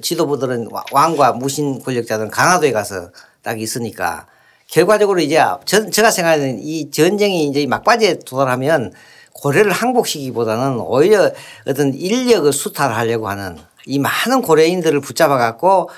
지도부들은 0.00 0.68
왕과 0.92 1.32
무신 1.32 1.82
권력자들은 1.82 2.30
강화도에 2.30 2.72
가서 2.72 3.10
딱 3.42 3.60
있으니까 3.60 4.26
결과적으로 4.68 5.20
이제 5.20 5.38
전, 5.66 5.90
제가 5.90 6.10
생각하는 6.10 6.60
이 6.62 6.90
전쟁이 6.90 7.46
이제 7.46 7.66
막바지에 7.66 8.20
도달하면 8.24 8.92
고려를 9.32 9.72
항복시키기보다는 9.72 10.78
오히려 10.80 11.30
어떤 11.66 11.92
인력을 11.92 12.50
수탈하려고 12.52 13.28
하는 13.28 13.58
이 13.86 13.98
많은 13.98 14.40
고려인들을 14.42 15.00
붙잡아 15.00 15.36
갖고 15.36 15.90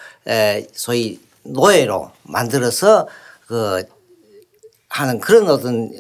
소위 0.73 1.21
노예로 1.45 2.11
만들어서 2.25 3.07
그 3.47 3.85
하는 4.97 5.21
그런 5.21 5.49
어떤 5.49 5.91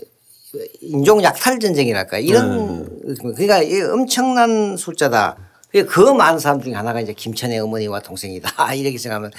인종 0.80 1.22
약탈 1.22 1.58
전쟁이랄까 1.58 2.18
이런 2.18 2.84
네. 3.04 3.14
그러니까 3.36 3.92
엄청난 3.92 4.76
숫자다. 4.76 5.36
그 5.88 6.00
많은 6.00 6.38
사람 6.38 6.62
중에 6.62 6.72
하나가 6.72 7.00
이제 7.00 7.12
김천의 7.12 7.58
어머니와 7.58 8.00
동생이다 8.00 8.72
이렇게 8.74 8.96
생각하면 8.96 9.30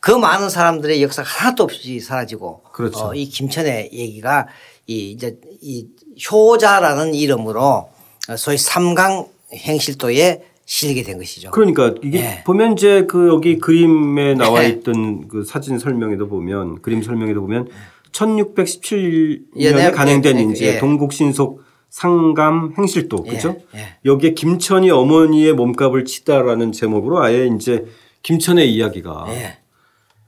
그 0.00 0.10
많은 0.10 0.50
사람들의 0.50 1.02
역사가 1.02 1.26
하나도 1.26 1.64
없이 1.64 2.00
사라지고 2.00 2.64
그렇죠. 2.72 3.06
어, 3.06 3.14
이 3.14 3.24
김천의 3.26 3.90
얘기가 3.94 4.46
이 4.86 5.12
이제 5.12 5.38
이 5.62 5.86
효자라는 6.30 7.14
이름으로 7.14 7.88
소위 8.36 8.58
삼강 8.58 9.26
행실도에 9.54 10.42
실리게 10.66 11.04
된 11.04 11.16
것이죠. 11.16 11.52
그러니까 11.52 11.94
이게 12.02 12.20
네. 12.20 12.44
보면 12.44 12.72
이제 12.72 13.06
그 13.08 13.28
여기 13.28 13.58
그림에 13.58 14.34
나와 14.34 14.60
네. 14.60 14.68
있던 14.68 15.28
그 15.28 15.44
사진 15.44 15.78
설명에도 15.78 16.28
보면 16.28 16.82
그림 16.82 17.02
설명에도 17.02 17.40
보면 17.40 17.68
1617년에 18.16 19.94
간행된 19.94 20.38
예, 20.38 20.52
이제 20.52 20.74
예. 20.74 20.78
동국신속 20.78 21.62
상감 21.90 22.74
행실도 22.76 23.24
예, 23.26 23.30
그죠? 23.30 23.56
예. 23.74 23.96
여기에 24.04 24.34
김천이 24.34 24.90
어머니의 24.90 25.52
몸값을 25.52 26.04
치다라는 26.04 26.72
제목으로 26.72 27.22
아예 27.22 27.46
이제 27.46 27.84
김천의 28.22 28.72
이야기가 28.72 29.26
예. 29.28 29.58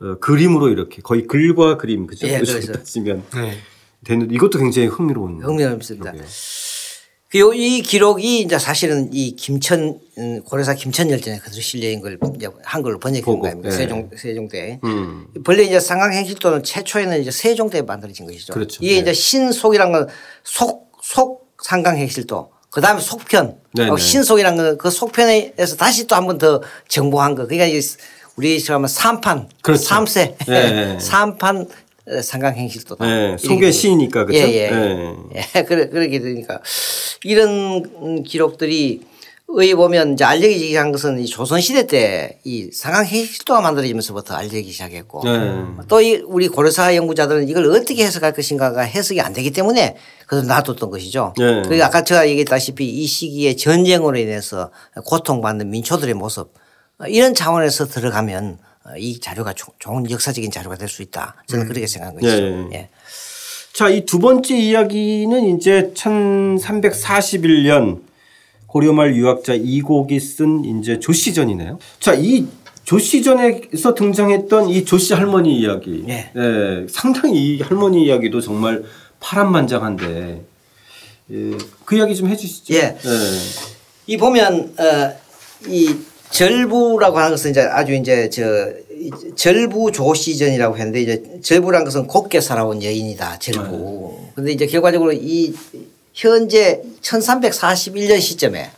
어, 0.00 0.18
그림으로 0.20 0.68
이렇게 0.68 1.02
거의 1.02 1.26
글과 1.26 1.76
그림 1.78 2.06
그죠? 2.06 2.28
예, 2.28 2.38
따지면 2.40 3.24
네. 3.34 3.58
되는 4.04 4.30
이것도 4.30 4.58
굉장히 4.58 4.88
흥미로운 4.88 5.42
흥미롭습니다. 5.42 6.12
그이 7.30 7.82
기록이 7.82 8.40
이제 8.40 8.58
사실은 8.58 9.10
이 9.12 9.36
김천 9.36 10.00
음, 10.16 10.42
고려사 10.44 10.74
김천 10.74 11.10
열전에 11.10 11.38
그대로 11.38 11.60
실려 11.60 11.88
있는 11.90 12.00
걸 12.00 12.18
이제 12.36 12.48
한글로 12.64 12.98
번역한 13.00 13.38
거아닙니까 13.38 13.68
네. 13.68 13.76
세종 13.76 14.10
세종대. 14.16 14.80
음. 14.84 15.26
본래 15.44 15.62
이제 15.64 15.78
상강행실도는 15.78 16.62
최초에는 16.62 17.20
이제 17.20 17.30
세종대에 17.30 17.82
만들어진 17.82 18.24
것이죠. 18.26 18.54
그렇죠. 18.54 18.82
이게 18.82 18.94
네. 18.94 19.00
이제 19.00 19.12
신속이란 19.12 19.92
건 19.92 20.08
속 20.44 20.88
속 21.02 21.54
상강행실도 21.62 22.50
그다음에 22.70 23.00
속편 23.00 23.58
네, 23.74 23.88
네. 23.88 23.96
신속이란 23.96 24.56
건 24.56 24.78
그 24.78 24.90
속편에서 24.90 25.76
다시 25.76 26.06
또 26.06 26.16
한 26.16 26.26
번 26.26 26.38
더 26.38 26.62
정보한 26.88 27.34
거. 27.34 27.46
그러니까 27.46 27.66
우리 28.36 28.60
지금 28.60 28.86
삼판 28.86 29.48
그렇죠. 29.62 29.82
삼세 29.82 30.36
네. 30.46 30.98
삼판 31.00 31.66
상강행실도 32.22 32.96
다. 32.96 33.06
네, 33.06 33.36
속의 33.38 33.72
시니까 33.72 34.24
그렇죠. 34.24 34.44
예, 34.46 34.52
예. 34.52 34.70
네. 34.70 35.14
예. 35.56 35.62
그래 35.68 35.88
그렇게 35.88 36.20
되니까 36.20 36.60
이런 37.24 38.22
기록들이 38.22 39.00
의에 39.50 39.74
보면 39.74 40.12
이제 40.12 40.24
알려지기 40.24 40.68
시작한 40.68 40.92
것은 40.92 41.18
이 41.20 41.26
조선시대 41.26 41.86
때 41.86 42.38
이 42.44 42.70
상강행실도가 42.72 43.60
만들어지면서부터 43.60 44.34
알려지기 44.34 44.72
시작했고 44.72 45.22
네. 45.24 45.64
또이 45.88 46.22
우리 46.26 46.48
고려사 46.48 46.94
연구자들은 46.96 47.48
이걸 47.48 47.66
어떻게 47.70 48.04
해석할 48.04 48.32
것인가가 48.32 48.82
해석이 48.82 49.20
안 49.20 49.32
되기 49.32 49.50
때문에 49.50 49.96
그래서 50.26 50.46
놔뒀던 50.46 50.90
것이죠. 50.90 51.34
네. 51.38 51.62
그리고 51.66 51.84
아까 51.84 52.04
제가 52.04 52.28
얘기했다시피 52.28 52.86
이 52.86 53.06
시기에 53.06 53.56
전쟁으로 53.56 54.18
인해서 54.18 54.70
고통받는 55.06 55.70
민초들의 55.70 56.14
모습 56.14 56.52
이런 57.08 57.34
차원에서 57.34 57.86
들어가면 57.86 58.58
이 58.96 59.20
자료가 59.20 59.52
좋은 59.78 60.10
역사적인 60.10 60.50
자료가 60.50 60.76
될 60.76 60.88
수 60.88 61.02
있다. 61.02 61.36
저는 61.46 61.66
음. 61.66 61.68
그렇게 61.68 61.86
생각한 61.86 62.18
것이죠. 62.20 62.40
네. 62.40 62.68
예. 62.74 62.88
자, 63.72 63.88
이 63.88 64.04
두 64.06 64.18
번째 64.18 64.56
이야기는 64.56 65.56
이제 65.56 65.92
1341년 65.94 68.00
고려말 68.66 69.14
유학자 69.16 69.54
이곡이 69.54 70.18
쓴 70.20 70.64
이제 70.64 70.98
조시전이네요. 71.00 71.78
자, 72.00 72.14
이 72.14 72.46
조시전에서 72.84 73.94
등장했던 73.94 74.68
이 74.70 74.84
조씨 74.84 75.14
할머니 75.14 75.58
이야기. 75.60 76.02
네. 76.06 76.30
네. 76.34 76.86
상당히 76.88 77.56
이 77.56 77.60
할머니 77.62 78.04
이야기도 78.06 78.40
정말 78.40 78.84
파란만장한데 79.20 80.44
예, 81.30 81.50
그 81.84 81.96
이야기 81.96 82.16
좀 82.16 82.28
해주시죠. 82.28 82.74
예. 82.74 82.80
네. 82.80 82.98
이 84.06 84.16
보면 84.16 84.74
어, 84.78 85.12
이 85.66 85.94
절부라고 86.30 87.18
하는 87.18 87.30
것은 87.30 87.50
이제 87.50 87.60
아주 87.60 87.94
이제 87.94 88.28
저 88.30 88.42
절부 89.36 89.92
조시전이라고 89.92 90.76
했는데 90.76 91.02
이제 91.02 91.40
절부란 91.42 91.84
것은 91.84 92.06
곱게 92.06 92.40
살아온 92.40 92.82
여인이다. 92.82 93.38
절부. 93.38 94.18
네. 94.20 94.32
근데 94.34 94.52
이제 94.52 94.66
결과적으로 94.66 95.12
이 95.12 95.54
현재 96.12 96.82
1341년 97.00 98.20
시점에 98.20 98.70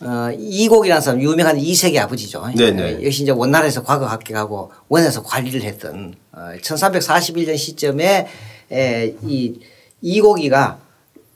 어, 0.00 0.30
이곡이라는 0.36 1.00
사람 1.00 1.22
유명한 1.22 1.58
이세계 1.58 1.98
아버지죠. 2.00 2.50
네네. 2.56 2.96
네. 2.98 3.04
역시 3.04 3.22
이제 3.22 3.30
원나라에서 3.30 3.84
과거 3.84 4.06
합격하고 4.06 4.72
원에서 4.88 5.22
관리를 5.22 5.62
했던 5.62 6.14
어, 6.32 6.50
1341년 6.60 7.56
시점에 7.56 8.26
에, 8.72 9.14
이 9.22 9.60
이곡이가 10.00 10.78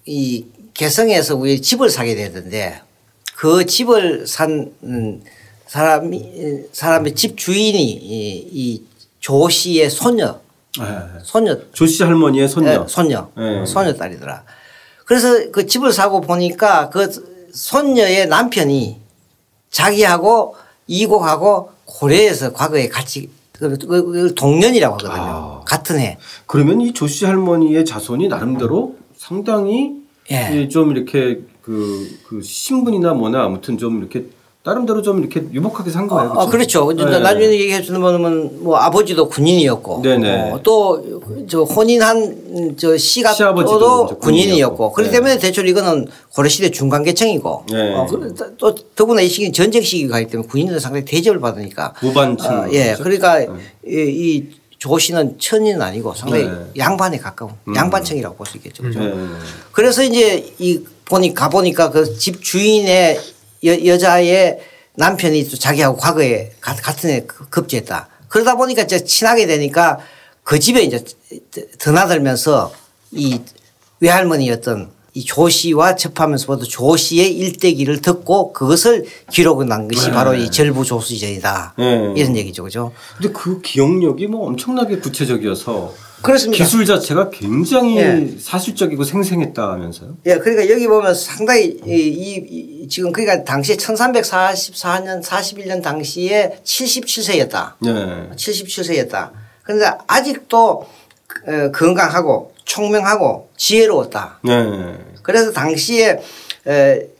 이 0.06 0.46
개성에서 0.74 1.36
우리 1.36 1.60
집을 1.62 1.90
사게 1.90 2.14
되던데 2.14 2.80
그 3.36 3.66
집을 3.66 4.26
산 4.26 4.72
사람이 5.66 6.64
사람의 6.72 7.14
집 7.14 7.36
주인이 7.36 7.78
이, 7.78 8.48
이 8.50 8.82
조씨의 9.20 9.90
손녀 9.90 10.40
네. 10.78 10.86
손녀 11.22 11.58
조씨 11.72 12.02
할머니의 12.02 12.48
손녀 12.48 12.80
네, 12.80 12.88
손녀 12.88 13.28
네. 13.36 13.66
손녀 13.66 13.94
딸이더라. 13.94 14.42
그래서 15.04 15.50
그 15.52 15.66
집을 15.66 15.92
사고 15.92 16.22
보니까 16.22 16.88
그 16.88 17.10
손녀의 17.52 18.28
남편이 18.28 19.00
자기하고 19.70 20.56
이곡하고 20.86 21.70
고려에서 21.84 22.54
과거에 22.54 22.88
같이 22.88 23.28
그, 23.52 23.76
그, 23.76 24.12
그 24.12 24.34
동년이라고 24.34 24.94
하거든요. 24.94 25.22
아. 25.22 25.62
같은 25.66 25.98
해. 25.98 26.16
그러면 26.46 26.80
이 26.80 26.94
조씨 26.94 27.26
할머니의 27.26 27.84
자손이 27.84 28.28
나름대로 28.28 28.96
상당히 29.16 29.92
예. 30.30 30.68
좀 30.68 30.90
이렇게 30.90 31.40
그, 31.66 32.08
그 32.28 32.40
신분이나 32.40 33.12
뭐나 33.14 33.42
아무튼 33.42 33.76
좀 33.76 33.98
이렇게 33.98 34.26
나름대로 34.62 35.02
좀 35.02 35.18
이렇게 35.18 35.42
유복하게 35.52 35.90
산 35.90 36.06
거예요. 36.06 36.32
아, 36.36 36.46
그렇죠. 36.46 36.92
네. 36.92 37.04
나중에 37.18 37.50
얘기해 37.50 37.82
주는 37.82 38.00
거는 38.00 38.62
뭐 38.62 38.76
아버지도 38.76 39.28
군인이었고 39.28 40.02
어, 40.52 40.60
또저 40.62 41.62
혼인한 41.62 42.76
저 42.76 42.96
씨가 42.96 43.34
또 43.34 44.06
군인이었고 44.18 44.92
그렇기 44.92 45.10
네. 45.10 45.16
때문에 45.16 45.38
대체로 45.38 45.68
이거는 45.68 46.06
고려시대 46.34 46.70
중간계층이고 46.70 47.64
네. 47.70 47.94
어, 47.94 48.06
또 48.58 48.74
더구나 48.94 49.20
이 49.20 49.28
시기 49.28 49.50
전쟁 49.52 49.82
시기가 49.82 50.14
가기 50.14 50.28
때문에 50.28 50.48
군인들 50.48 50.78
상당히 50.80 51.04
대접을 51.04 51.40
받으니까 51.40 51.94
무반층. 52.00 52.50
어, 52.50 52.68
예. 52.72 52.94
그러니까 53.00 53.38
네. 53.38 53.48
이, 53.86 54.44
조 54.78 54.98
씨는 54.98 55.38
천인은 55.38 55.80
아니고 55.80 56.12
상당히 56.14 56.44
네. 56.44 56.50
양반에 56.76 57.18
가까운 57.18 57.52
음. 57.66 57.74
양반층이라고 57.74 58.36
볼 58.36 58.46
수 58.46 58.56
있겠죠. 58.58 58.82
그렇죠? 58.82 59.00
네. 59.00 59.14
그래서 59.72 60.02
이제 60.02 60.52
이 60.58 60.80
보니 61.06 61.34
가보니까 61.34 61.90
그 61.90 62.18
집 62.18 62.42
주인의 62.42 63.20
여, 63.64 63.86
여자의 63.86 64.58
남편이 64.96 65.48
또 65.48 65.56
자기하고 65.56 65.96
과거에 65.96 66.52
같은 66.60 67.10
애 67.10 67.26
급제했다. 67.26 68.08
그러다 68.28 68.56
보니까 68.56 68.82
이제 68.82 69.02
친하게 69.04 69.46
되니까 69.46 69.98
그 70.42 70.58
집에 70.58 70.82
이제 70.82 71.04
드나들면서 71.78 72.72
이 73.12 73.40
외할머니였던 74.00 74.90
이 75.16 75.24
조 75.24 75.48
씨와 75.48 75.96
접하면서부터 75.96 76.66
조 76.66 76.94
씨의 76.94 77.32
일대기를 77.32 78.02
듣고 78.02 78.52
그것을 78.52 79.06
기록을 79.32 79.66
난 79.66 79.88
것이 79.88 80.08
네. 80.08 80.12
바로 80.12 80.34
이 80.34 80.50
절부조수전이다. 80.50 81.74
네. 81.78 82.12
이런 82.14 82.36
얘기죠. 82.36 82.62
그죠. 82.64 82.92
근데 83.16 83.32
그 83.32 83.62
기억력이 83.62 84.26
뭐 84.26 84.46
엄청나게 84.46 84.98
구체적이어서 84.98 85.94
그렇습니다. 86.20 86.62
기술 86.62 86.84
자체가 86.84 87.30
굉장히 87.30 87.96
예. 87.96 88.36
사실적이고 88.38 89.04
생생했다면서요? 89.04 90.16
예, 90.26 90.34
그러니까 90.36 90.68
여기 90.68 90.86
보면 90.86 91.14
상당히 91.14 91.78
이, 91.86 92.82
이 92.82 92.88
지금 92.88 93.10
그러니까 93.10 93.42
당시에 93.44 93.76
1344년 93.76 95.22
41년 95.22 95.82
당시에 95.82 96.58
77세였다. 96.62 97.72
네. 97.80 98.28
77세였다. 98.36 99.30
그런데 99.62 99.90
아직도 100.06 100.86
어, 101.46 101.70
건강하고 101.72 102.52
총명하고 102.66 103.48
지혜로웠다. 103.56 104.40
네. 104.44 104.52
그래서 105.26 105.50
당시에 105.52 106.20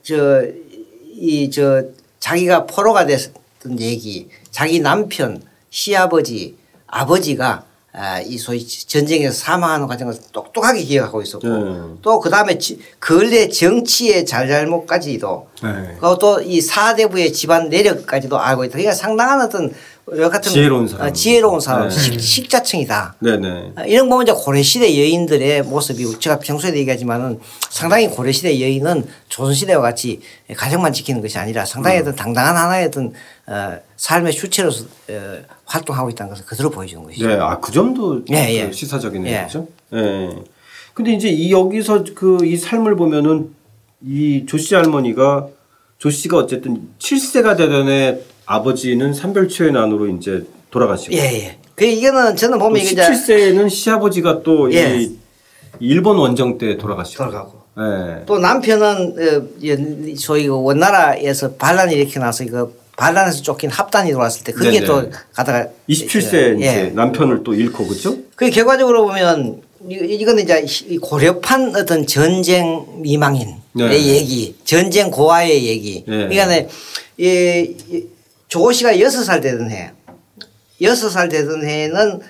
저이 0.03 1.51
저 1.51 1.83
자기가 2.21 2.67
포로가 2.67 3.05
됐던 3.05 3.81
얘기, 3.81 4.29
자기 4.53 4.79
남편, 4.81 5.43
시아버지, 5.71 6.57
아버지가 6.87 7.65
아, 7.99 8.21
이 8.21 8.37
소위 8.37 8.67
전쟁에서 8.67 9.33
사망하는 9.33 9.87
과정을 9.87 10.15
똑똑하게 10.31 10.83
기억하고 10.83 11.23
있었고 11.23 11.49
네. 11.49 11.81
또그 12.03 12.29
다음에 12.29 12.59
근래 12.99 13.49
정치의 13.49 14.27
잘잘못까지도 14.27 15.49
네. 15.63 15.97
그리고 15.99 16.19
또 16.19 16.43
이 16.43 16.61
사대부의 16.61 17.33
집안 17.33 17.71
내력까지도 17.71 18.39
알고 18.39 18.65
있다. 18.65 18.73
그러니까 18.73 18.95
상당한 18.95 19.41
어떤 19.41 19.73
같은 20.07 20.53
지혜로운 20.53 20.87
사람, 20.87 21.07
아, 21.07 21.13
지혜로운 21.13 21.59
사람, 21.59 21.89
네. 21.89 22.19
식, 22.19 22.49
자층이다 22.49 23.17
네네. 23.19 23.73
아, 23.75 23.85
이런 23.87 24.09
거 24.09 24.15
보면 24.17 24.23
이제 24.27 24.33
고려시대 24.33 24.97
여인들의 24.97 25.65
모습이 25.65 26.21
제가 26.21 26.39
평소에도 26.39 26.77
얘기하지만은 26.79 27.41
상당히 27.71 28.07
고려시대 28.09 28.61
여인은 28.61 29.05
조선시대와 29.29 29.83
같이 29.83 30.21
가정만 30.57 30.93
지키는 30.93 31.21
것이 31.21 31.39
아니라 31.39 31.65
상당히 31.65 31.97
음. 31.99 32.03
어떤 32.03 32.15
당당한 32.15 32.57
하나의 32.57 32.87
어떤 32.87 33.13
어, 33.47 33.79
삶의 33.97 34.33
주체로서 34.33 34.85
어, 35.11 35.39
활동하고 35.65 36.09
있다는 36.11 36.31
것을 36.31 36.45
그대로 36.47 36.71
보여주는 36.71 37.03
것이죠. 37.03 37.27
네, 37.27 37.35
아, 37.35 37.59
그 37.59 37.73
점도 37.73 38.23
예, 38.31 38.47
예. 38.55 38.67
그 38.69 38.73
시사적이네요. 38.73 39.37
예. 39.37 39.43
그죠? 39.47 39.67
예. 39.93 40.31
근데 40.95 41.13
이제 41.13 41.29
이 41.29 41.51
여기서 41.51 42.05
그 42.15 42.39
이 42.45 42.57
삶을 42.57 42.95
보면은 42.95 43.51
이 44.07 44.47
조씨 44.47 44.77
할머니가 44.77 45.49
조 45.99 46.11
씨가 46.11 46.37
어쨌든 46.39 46.89
7세가 47.01 47.57
되던 47.57 47.89
해 47.89 48.19
아버지는 48.47 49.13
산별초의 49.13 49.73
난으로 49.73 50.09
이제 50.09 50.45
돌아가시고. 50.71 51.15
예, 51.15 51.19
예. 51.19 51.59
그 51.75 51.85
이거는 51.85 52.37
저는 52.37 52.59
보면 52.59 52.81
이게 52.81 52.95
17세에는 52.95 53.69
시아버지가 53.69 54.43
또이 54.43 54.75
예. 54.75 55.11
일본 55.81 56.17
원정 56.17 56.57
때 56.59 56.79
돌아가시고. 56.79 57.25
돌아가고. 57.25 57.63
예. 57.79 58.25
또 58.25 58.39
남편은 58.39 59.17
어, 59.19 60.17
소위 60.17 60.47
그 60.47 60.63
원나라에서 60.63 61.55
반란이 61.55 61.95
이렇게 61.95 62.19
나서 62.19 62.45
이거 62.45 62.71
반란에서 62.97 63.43
쫓긴 63.43 63.69
합단이 63.69 64.13
돌아왔을 64.13 64.45
때 64.45 64.53
그게 64.53 64.81
네네. 64.81 64.87
또 64.87 65.11
가다가 65.35 65.69
27세 65.89 66.35
예. 66.35 66.57
이제 66.59 66.93
남편을 66.95 67.45
또 67.45 67.53
잃고 67.53 67.87
그렇죠? 67.87 68.17
그 68.35 68.49
결과적으로 68.49 69.07
보면 69.07 69.61
이거는 69.87 70.45
이제 70.45 70.97
고려판 71.03 71.77
어떤 71.77 72.07
전쟁 72.07 72.87
미망인의 73.03 73.59
네. 73.75 74.07
얘기, 74.07 74.57
전쟁 74.65 75.11
고아의 75.11 75.67
얘기. 75.67 76.05
네. 76.09 76.29
그러니까 76.29 76.71
이 77.19 77.75
조고 78.57 78.73
씨가 78.73 78.99
여섯 79.01 79.23
살 79.23 79.43
되던 79.43 79.71
해, 79.71 79.91
여섯 80.81 81.11
살 81.11 81.29
되던 81.29 81.63
해에는 81.63 82.21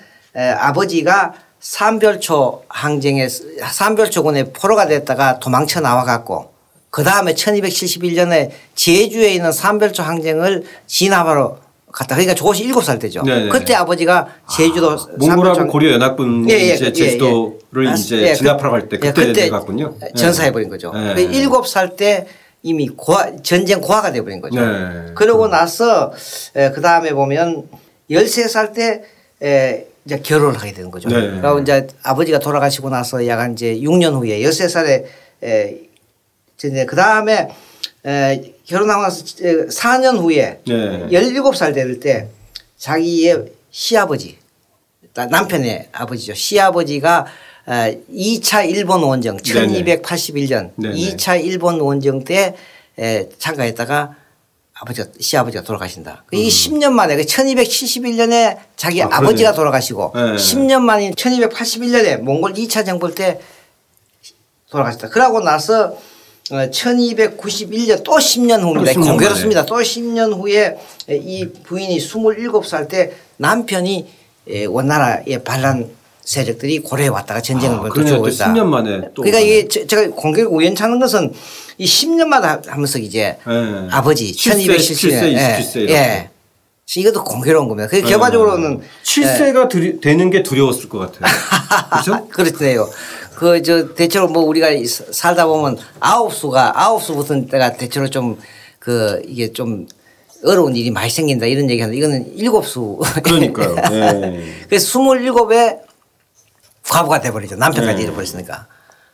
아버지가 0.57 1.33
삼별초 1.61 2.63
항쟁에 2.67 3.29
삼별초군에 3.29 4.51
포로가 4.51 4.87
됐다가 4.87 5.39
도망쳐 5.39 5.79
나와 5.79 6.03
갖고 6.03 6.51
그 6.89 7.05
다음에 7.05 7.33
1271년에 7.33 8.49
제주에 8.75 9.29
있는 9.35 9.53
삼별초 9.53 10.03
항쟁을 10.03 10.65
진압하러 10.85 11.59
갔다. 11.93 12.15
그러니까 12.15 12.35
조고씨 12.35 12.63
일곱 12.63 12.83
살 12.83 12.99
때죠. 12.99 13.23
네네. 13.23 13.47
그때 13.47 13.73
아버지가 13.73 14.27
제주도 14.53 14.91
아, 14.91 14.97
몽골하고 15.17 15.67
고려 15.67 15.93
연합군 15.93 16.49
예, 16.49 16.55
예, 16.55 16.73
이제 16.73 16.87
예, 16.87 16.91
제주도를 16.91 17.87
예, 17.87 17.93
이제 17.93 18.17
예, 18.21 18.33
진압하러 18.35 18.71
갈 18.71 18.89
때 18.89 18.97
그때, 18.97 19.49
갔군요. 19.49 19.95
전사해 20.15 20.51
버린 20.51 20.67
거죠. 20.67 20.91
네. 20.91 21.23
일곱 21.23 21.67
살 21.69 21.95
때 21.95 22.27
이미 22.67 22.89
고아, 22.89 23.37
전쟁 23.43 23.79
고아가 23.79 24.11
되어버린 24.11 24.41
거죠. 24.41 24.59
네. 24.59 25.13
그러고 25.15 25.47
나서 25.47 26.11
그 26.53 26.81
다음에 26.81 27.13
보면 27.13 27.69
13살 28.11 28.73
때 28.73 29.03
이제 30.05 30.19
결혼을 30.19 30.59
하게 30.59 30.73
되는 30.73 30.91
거죠. 30.91 31.07
네. 31.07 31.39
그리고 31.41 31.59
이제 31.59 31.87
아버지가 32.03 32.39
돌아가시고 32.39 32.89
나서 32.89 33.25
약간 33.25 33.53
이제 33.53 33.75
6년 33.75 34.13
후에 34.15 34.41
13살에 34.41 35.05
이제 36.57 36.85
그 36.85 36.95
다음에 36.95 37.47
결혼하고 38.65 39.01
나서 39.01 39.23
4년 39.23 40.17
후에 40.19 40.59
네. 40.67 41.07
17살 41.09 41.73
될 41.73 41.99
때 42.01 42.27
자기의 42.77 43.45
시아버지 43.71 44.37
남편의 45.13 45.89
아버지죠. 45.93 46.33
시아버지가 46.33 47.25
2차 47.67 48.69
일본 48.69 49.03
원정 49.03 49.37
1281년 49.37 50.71
네네. 50.75 50.95
2차 50.95 51.43
일본 51.43 51.79
원정 51.81 52.23
때 52.23 52.55
참가했다가 53.37 54.15
아버지가 54.79 55.07
시아버지가 55.19 55.63
돌아가신다. 55.63 56.23
그 56.27 56.35
음. 56.35 56.39
이 56.39 56.49
10년 56.49 56.91
만에 56.91 57.15
그 57.15 57.23
1271년에 57.23 58.57
자기 58.75 59.01
아, 59.01 59.09
버지가 59.09 59.53
돌아가시고 59.53 60.11
네. 60.13 60.21
10년 60.35 60.81
만인 60.81 61.13
1281년에 61.13 62.19
몽골 62.19 62.53
2차 62.53 62.85
정벌 62.85 63.15
때 63.15 63.39
돌아가셨다. 64.69 65.09
그러고 65.09 65.41
나서 65.41 65.97
1291년 66.49 68.03
또 68.03 68.13
10년 68.13 68.61
후입니다. 68.61 68.93
또 68.93 69.01
공교롭습니다. 69.01 69.65
또 69.65 69.75
10년 69.77 70.33
후에 70.33 70.77
이 71.09 71.49
부인이 71.63 71.97
27살 71.97 72.87
때 72.87 73.13
남편이 73.37 74.07
원나라의 74.69 75.43
반란 75.43 75.89
세력들이 76.27 76.79
고려에 76.79 77.07
왔다가 77.07 77.41
전쟁을 77.41 77.79
벌 77.79 77.89
벌써 77.89 78.19
고 78.19 78.27
있다. 78.27 78.53
10년 78.53 78.65
만에 78.65 79.01
또. 79.13 79.21
그러니까 79.21 79.39
이게 79.39 79.67
제가 79.67 80.09
공교롭 80.09 80.53
우연찮은 80.53 80.99
것은 80.99 81.33
이 81.77 81.85
10년마다 81.85 82.67
하면서 82.67 82.99
이제 82.99 83.37
네. 83.47 83.87
아버지 83.91 84.33
1217세, 84.33 85.35
27세, 85.35 85.89
예. 85.89 86.29
이것도 86.95 87.23
공교로운 87.23 87.69
겁니다. 87.69 87.87
그 87.89 88.01
결과적으로는 88.01 88.81
7세가 89.03 89.73
예. 89.75 89.99
되는 90.01 90.29
게 90.29 90.43
두려웠을 90.43 90.89
것 90.89 90.99
같아요. 90.99 91.31
그렇죠? 92.03 92.27
그렇네요. 92.27 92.89
그 93.35 93.61
저 93.61 93.93
대체로 93.93 94.27
뭐 94.27 94.43
우리가 94.43 94.67
살다 95.11 95.45
보면 95.45 95.77
아홉 95.99 96.33
수가 96.33 96.73
아홉 96.75 97.01
수 97.01 97.15
붙은 97.15 97.47
때가 97.47 97.73
대체로 97.73 98.09
좀 98.09 98.37
그 98.87 99.21
이게 99.27 99.51
좀 99.51 99.85
어려운 100.45 100.73
일이 100.73 100.91
많이 100.91 101.09
생긴다 101.09 101.45
이런 101.45 101.69
얘기하는데 101.69 101.97
이거는 101.97 102.37
일곱 102.37 102.65
수. 102.65 102.97
그러니까요. 103.21 103.75
네. 103.75 104.43
그래서 104.69 104.87
스물일곱에 104.87 105.79
과부가 106.89 107.21
돼버리죠. 107.21 107.55
남편까지 107.55 107.97
네. 107.97 108.03
잃어버렸으니까. 108.03 108.67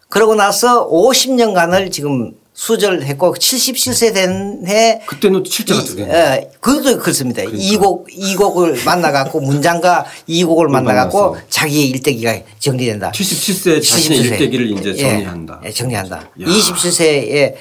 그러고 0.09 0.35
나서 0.35 0.87
50년간을 0.89 1.91
지금 1.91 2.33
수절했고 2.53 3.33
77세 3.33 4.13
된 4.13 4.63
해. 4.67 5.01
그때는 5.07 5.43
칠자가 5.43 5.83
두 5.83 5.95
개. 5.95 6.03
예, 6.03 6.51
그것도 6.59 6.99
그렇습니다. 6.99 7.41
그러니까. 7.41 7.63
이곡, 7.63 8.07
이곡을 8.11 8.83
만나갖고 8.85 9.41
문장과 9.41 10.05
이곡을 10.27 10.67
만나갖고 10.67 11.37
자기의 11.49 11.89
일대기가 11.89 12.37
정리된다. 12.59 13.11
77세 13.11 13.83
자신의 13.83 14.19
일대기를 14.19 14.71
이제 14.71 14.89
예, 14.97 15.09
정리한다. 15.09 15.61
예, 15.65 15.71
정리한다. 15.71 16.17
야. 16.17 16.27
27세에 16.45 17.55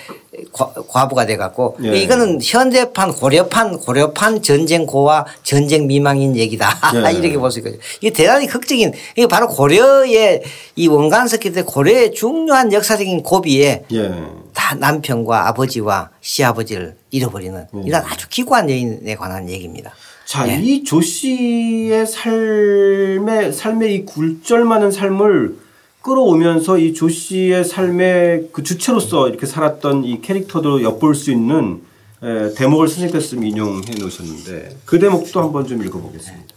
과 0.50 1.08
부가 1.08 1.26
돼 1.26 1.36
갖고 1.36 1.76
예. 1.84 1.94
이거는 1.94 2.38
현대판 2.42 3.12
고려판 3.12 3.78
고려판 3.78 4.40
전쟁 4.42 4.86
고와 4.86 5.26
전쟁 5.42 5.86
미망인 5.86 6.36
얘기다 6.36 6.70
예. 6.94 7.12
이렇게 7.12 7.36
볼 7.36 7.50
수 7.50 7.58
있거든요. 7.58 7.80
이게 8.00 8.10
대단히 8.10 8.46
극적인 8.46 8.92
이게 9.14 9.26
바로 9.26 9.46
고려의 9.48 10.42
이 10.76 10.88
원간석기 10.88 11.52
때 11.52 11.62
고려의 11.62 12.12
중요한 12.14 12.72
역사적인 12.72 13.22
고비에 13.22 13.84
예. 13.92 14.10
다 14.54 14.74
남편과 14.74 15.48
아버지와 15.48 16.08
시아버지를 16.22 16.96
잃어버리는 17.10 17.66
예. 17.74 17.82
이런 17.84 18.02
아주 18.02 18.26
기구한 18.30 18.70
여인에 18.70 19.14
관한 19.16 19.50
얘기입니다. 19.50 19.92
자, 20.24 20.48
예. 20.48 20.58
이조 20.62 21.02
씨의 21.02 22.06
삶의 22.06 23.52
삶의 23.52 23.94
이 23.94 24.04
굴절 24.06 24.64
많은 24.64 24.90
삶을 24.90 25.56
끌어오면서 26.02 26.78
이 26.78 26.92
조 26.94 27.08
씨의 27.08 27.64
삶의 27.64 28.48
그 28.52 28.62
주체로서 28.62 29.28
이렇게 29.28 29.46
살았던 29.46 30.04
이 30.04 30.20
캐릭터도 30.20 30.82
엿볼 30.82 31.14
수 31.14 31.30
있는 31.30 31.82
에, 32.22 32.54
대목을 32.54 32.88
선생님께서 32.88 33.36
인용해 33.36 33.94
놓으셨는데 33.98 34.78
그 34.84 34.98
대목도 34.98 35.40
한번 35.40 35.66
좀 35.66 35.82
읽어보겠습니다. 35.82 36.54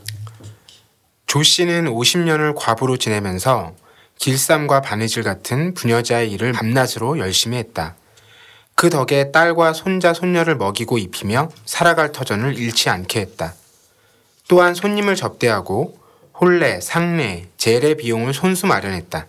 조 1.28 1.44
씨는 1.44 1.86
50년을 1.86 2.54
과부로 2.56 2.98
지내면서 2.98 3.74
길쌈과 4.18 4.82
바느질 4.82 5.24
같은 5.24 5.74
부녀자의 5.74 6.32
일을 6.32 6.54
밤낮으로 6.54 7.20
열심히 7.20 7.58
했다. 7.58 7.96
그 8.76 8.90
덕에 8.90 9.32
딸과 9.32 9.74
손자 9.74 10.14
손녀를 10.14 10.56
먹이고 10.58 10.98
입히며 10.98 11.50
살아갈 11.66 12.12
터전을 12.12 12.58
잃지 12.58 12.90
않게 12.90 13.20
했다. 13.22 13.54
또한 14.48 14.74
손님을 14.74 15.16
접대하고 15.16 15.98
혼례, 16.40 16.80
상례, 16.82 17.48
제례 17.58 17.96
비용을 17.96 18.34
손수 18.34 18.68
마련했다. 18.68 19.28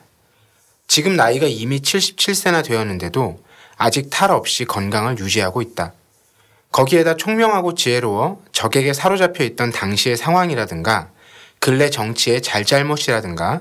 지금 0.86 1.16
나이가 1.16 1.46
이미 1.46 1.80
77세나 1.80 2.64
되었는데도 2.64 3.38
아직 3.76 4.08
탈 4.10 4.30
없이 4.30 4.64
건강을 4.64 5.18
유지하고 5.18 5.62
있다. 5.62 5.92
거기에다 6.72 7.16
총명하고 7.16 7.74
지혜로워 7.74 8.42
적에게 8.52 8.92
사로잡혀 8.92 9.44
있던 9.44 9.70
당시의 9.70 10.16
상황이라든가 10.16 11.10
근래 11.58 11.90
정치의 11.90 12.42
잘잘못이라든가 12.42 13.60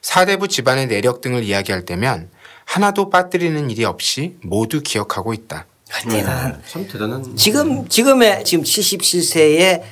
사대부 0.00 0.48
집안의 0.48 0.86
내력 0.86 1.20
등을 1.20 1.42
이야기할 1.44 1.84
때면 1.84 2.30
하나도 2.64 3.10
빠뜨리는 3.10 3.70
일이 3.70 3.84
없이 3.84 4.36
모두 4.42 4.80
기억하고 4.80 5.32
있다. 5.34 5.66
아, 5.92 6.08
대단한. 6.08 6.52
네, 6.52 6.58
참 6.68 6.88
대단한. 6.88 7.36
지금 7.36 7.88
지금의 7.88 8.44
지금 8.44 8.64
77세의 8.64 9.82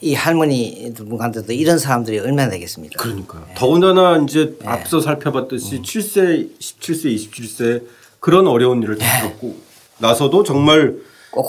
이 0.00 0.14
할머니 0.14 0.92
분한테도 0.94 1.52
이런 1.52 1.78
사람들이 1.78 2.18
얼마나 2.18 2.50
되겠습니까? 2.50 3.02
그러니까 3.02 3.44
네. 3.48 3.54
더군다나 3.56 4.18
이제 4.18 4.56
네. 4.60 4.68
앞서 4.68 5.00
살펴봤듯이 5.00 5.76
음. 5.76 5.82
7세, 5.82 6.58
17세, 6.58 7.30
27세 7.30 7.82
그런 8.20 8.46
어려운 8.46 8.82
일을 8.82 8.98
다 8.98 9.22
겪고 9.22 9.46
네. 9.48 9.56
나서도 9.98 10.42
정말 10.42 10.96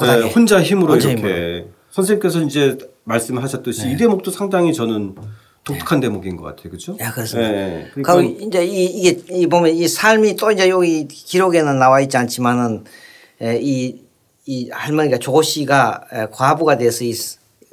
네, 0.01 0.29
혼자 0.29 0.61
힘으로 0.61 0.93
혼자 0.93 1.09
이렇게 1.09 1.27
힘으로. 1.27 1.65
선생님께서 1.91 2.41
이제 2.41 2.77
말씀하셨듯이 3.03 3.85
네. 3.85 3.93
이 3.93 3.97
대목도 3.97 4.31
상당히 4.31 4.73
저는 4.73 5.15
독특한 5.63 5.99
네. 5.99 6.07
대목인 6.07 6.37
것 6.37 6.43
같아요, 6.43 6.69
그렇죠? 6.69 6.95
네, 6.97 7.09
그렇습니다. 7.11 7.51
네. 7.51 7.91
그리고 7.93 8.21
이제 8.21 8.65
이, 8.65 8.85
이게 8.85 9.21
이 9.29 9.47
보면 9.47 9.73
이 9.73 9.87
삶이 9.87 10.37
또 10.37 10.49
이제 10.51 10.69
여기 10.69 11.07
기록에는 11.07 11.77
나와 11.77 11.99
있지 11.99 12.15
않지만은 12.15 12.85
이, 13.41 13.97
이 14.45 14.69
할머니가 14.69 15.17
조고 15.19 15.41
씨가 15.41 16.29
과부가 16.31 16.77
돼서 16.77 17.03
이 17.03 17.13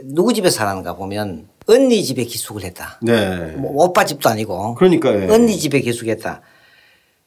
누구 0.02 0.32
집에 0.32 0.50
살았는가 0.50 0.94
보면 0.96 1.48
언니 1.66 2.02
집에 2.04 2.24
기숙을 2.24 2.64
했다. 2.64 2.98
네. 3.02 3.52
뭐 3.56 3.84
오빠 3.84 4.04
집도 4.04 4.28
아니고. 4.28 4.74
그러니까 4.74 5.10
언니 5.10 5.58
집에 5.58 5.80
기숙했다. 5.80 6.40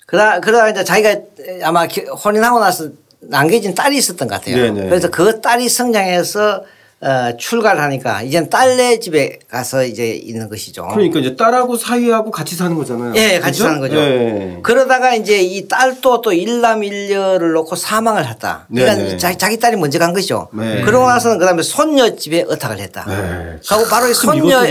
그러다 0.06 0.40
그러다 0.40 0.70
이제 0.70 0.84
자기가 0.84 1.16
아마 1.64 1.86
혼인하고 1.86 2.60
나서 2.60 2.90
남겨진 3.20 3.74
딸이 3.74 3.98
있었던 3.98 4.28
것 4.28 4.36
같아요. 4.36 4.56
네네. 4.56 4.82
네. 4.82 4.90
그래서 4.90 5.10
그 5.10 5.42
딸이 5.42 5.70
성장해서 5.70 6.64
어, 7.00 7.38
출가를 7.38 7.80
하니까 7.80 8.24
이제 8.24 8.50
딸네 8.50 9.00
집에 9.00 9.38
가서 9.48 9.84
이제 9.84 10.14
있는 10.14 10.50
것이죠. 10.50 10.88
그러니까 10.88 11.20
이제 11.20 11.36
딸하고 11.36 11.78
사위하고 11.78 12.32
같이 12.32 12.56
사는 12.56 12.76
거잖아요. 12.76 13.14
예, 13.16 13.40
같이 13.40 13.60
그렇죠? 13.60 13.64
사는 13.64 13.80
거죠. 13.80 13.96
네. 13.96 14.60
그러다가 14.64 15.14
이제 15.14 15.40
이 15.40 15.68
딸도 15.68 16.22
또 16.22 16.34
일남 16.34 16.84
일녀를 16.84 17.52
놓고 17.52 17.76
사망을 17.76 18.28
했다. 18.28 18.66
그러니까 18.74 19.18
자기, 19.18 19.38
자기 19.38 19.60
딸이 19.60 19.78
먼저 19.78 20.00
간 20.00 20.12
거죠. 20.12 20.48
네. 20.54 20.82
그러고 20.82 21.08
나서는 21.08 21.38
그다음에 21.38 21.62
손녀 21.62 22.16
집에 22.16 22.44
어탁을 22.50 22.80
했다. 22.80 23.06
네. 23.08 23.60
그리고 23.68 23.90
바로 23.90 24.08
이 24.08 24.14
손녀 24.16 24.64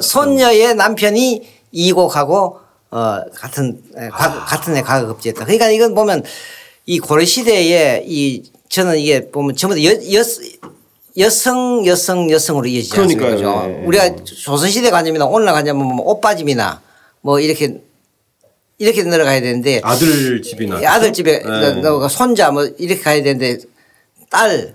손녀의 0.00 0.74
남편이 0.74 1.48
이곡하고 1.72 2.58
어 2.90 3.20
같은 3.34 3.80
아. 4.12 4.44
같은 4.44 4.76
애 4.76 4.82
가급제했다. 4.82 5.46
그러니까 5.46 5.70
이건 5.70 5.94
보면 5.94 6.24
이 6.84 6.98
고려 6.98 7.24
시대에 7.24 8.04
이 8.06 8.42
저는 8.68 8.98
이게 8.98 9.30
보면 9.30 9.56
전부 9.56 9.74
다 9.74 9.82
여, 9.82 9.90
여, 9.90 10.22
여성 11.16 11.86
여성 11.86 12.30
여성으로 12.30 12.66
이어지지 12.66 12.98
않습니까? 12.98 13.36
그 13.36 13.68
네. 13.68 13.82
우리가 13.86 14.16
조선시대 14.24 14.90
관념이나 14.90 15.26
오늘날 15.26 15.54
관념은 15.54 15.86
뭐 15.86 16.10
오빠집이나 16.10 16.80
뭐 17.20 17.38
이렇게 17.38 17.80
이렇게 18.78 19.02
내려가야 19.04 19.40
되는데 19.40 19.80
아들 19.84 20.42
집이나 20.42 20.80
아들 20.84 21.12
집에 21.12 21.38
네. 21.38 22.08
손자 22.10 22.50
뭐 22.50 22.64
이렇게 22.78 23.00
가야 23.00 23.22
되는데 23.22 23.58
딸 24.28 24.74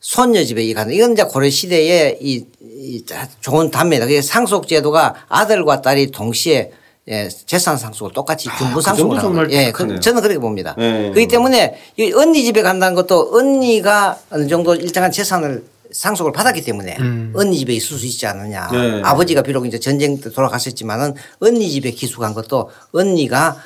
손녀 0.00 0.42
집에 0.42 0.72
가는 0.72 0.92
이건 0.94 1.12
이제 1.12 1.24
고려 1.24 1.48
시대의 1.50 2.18
이, 2.20 2.44
이 2.60 3.04
좋은 3.40 3.70
단면이다. 3.70 4.06
그게 4.06 4.22
상속 4.22 4.68
제도가 4.68 5.26
아들과 5.28 5.82
딸이 5.82 6.10
동시에 6.10 6.72
예, 7.08 7.28
재산 7.28 7.76
상속을 7.76 8.12
똑같이 8.14 8.48
균분 8.48 8.78
아, 8.78 8.80
상속을 8.80 9.18
그 9.18 9.26
하는 9.26 9.52
예, 9.52 9.72
그, 9.72 10.00
저는 10.00 10.22
그렇게 10.22 10.38
봅니다. 10.38 10.74
네. 10.78 11.10
그렇기 11.10 11.28
때문에 11.28 11.78
이 11.98 12.12
언니 12.14 12.42
집에 12.44 12.62
간다는 12.62 12.94
것도 12.94 13.30
언니가 13.34 14.18
어느 14.30 14.46
정도 14.46 14.74
일정한 14.74 15.12
재산을 15.12 15.64
상속을 15.94 16.32
받았기 16.32 16.62
때문에 16.64 16.96
음. 17.00 17.32
언니 17.36 17.56
집에 17.58 17.72
있을 17.72 17.96
수 17.96 18.04
있지 18.04 18.26
않느냐. 18.26 18.68
네. 18.70 19.00
아버지가 19.02 19.42
비록 19.42 19.64
이제 19.66 19.78
전쟁 19.78 20.20
때 20.20 20.28
돌아가셨지만은 20.30 21.14
언니 21.40 21.70
집에 21.70 21.92
기숙한 21.92 22.34
것도 22.34 22.70
언니가 22.92 23.56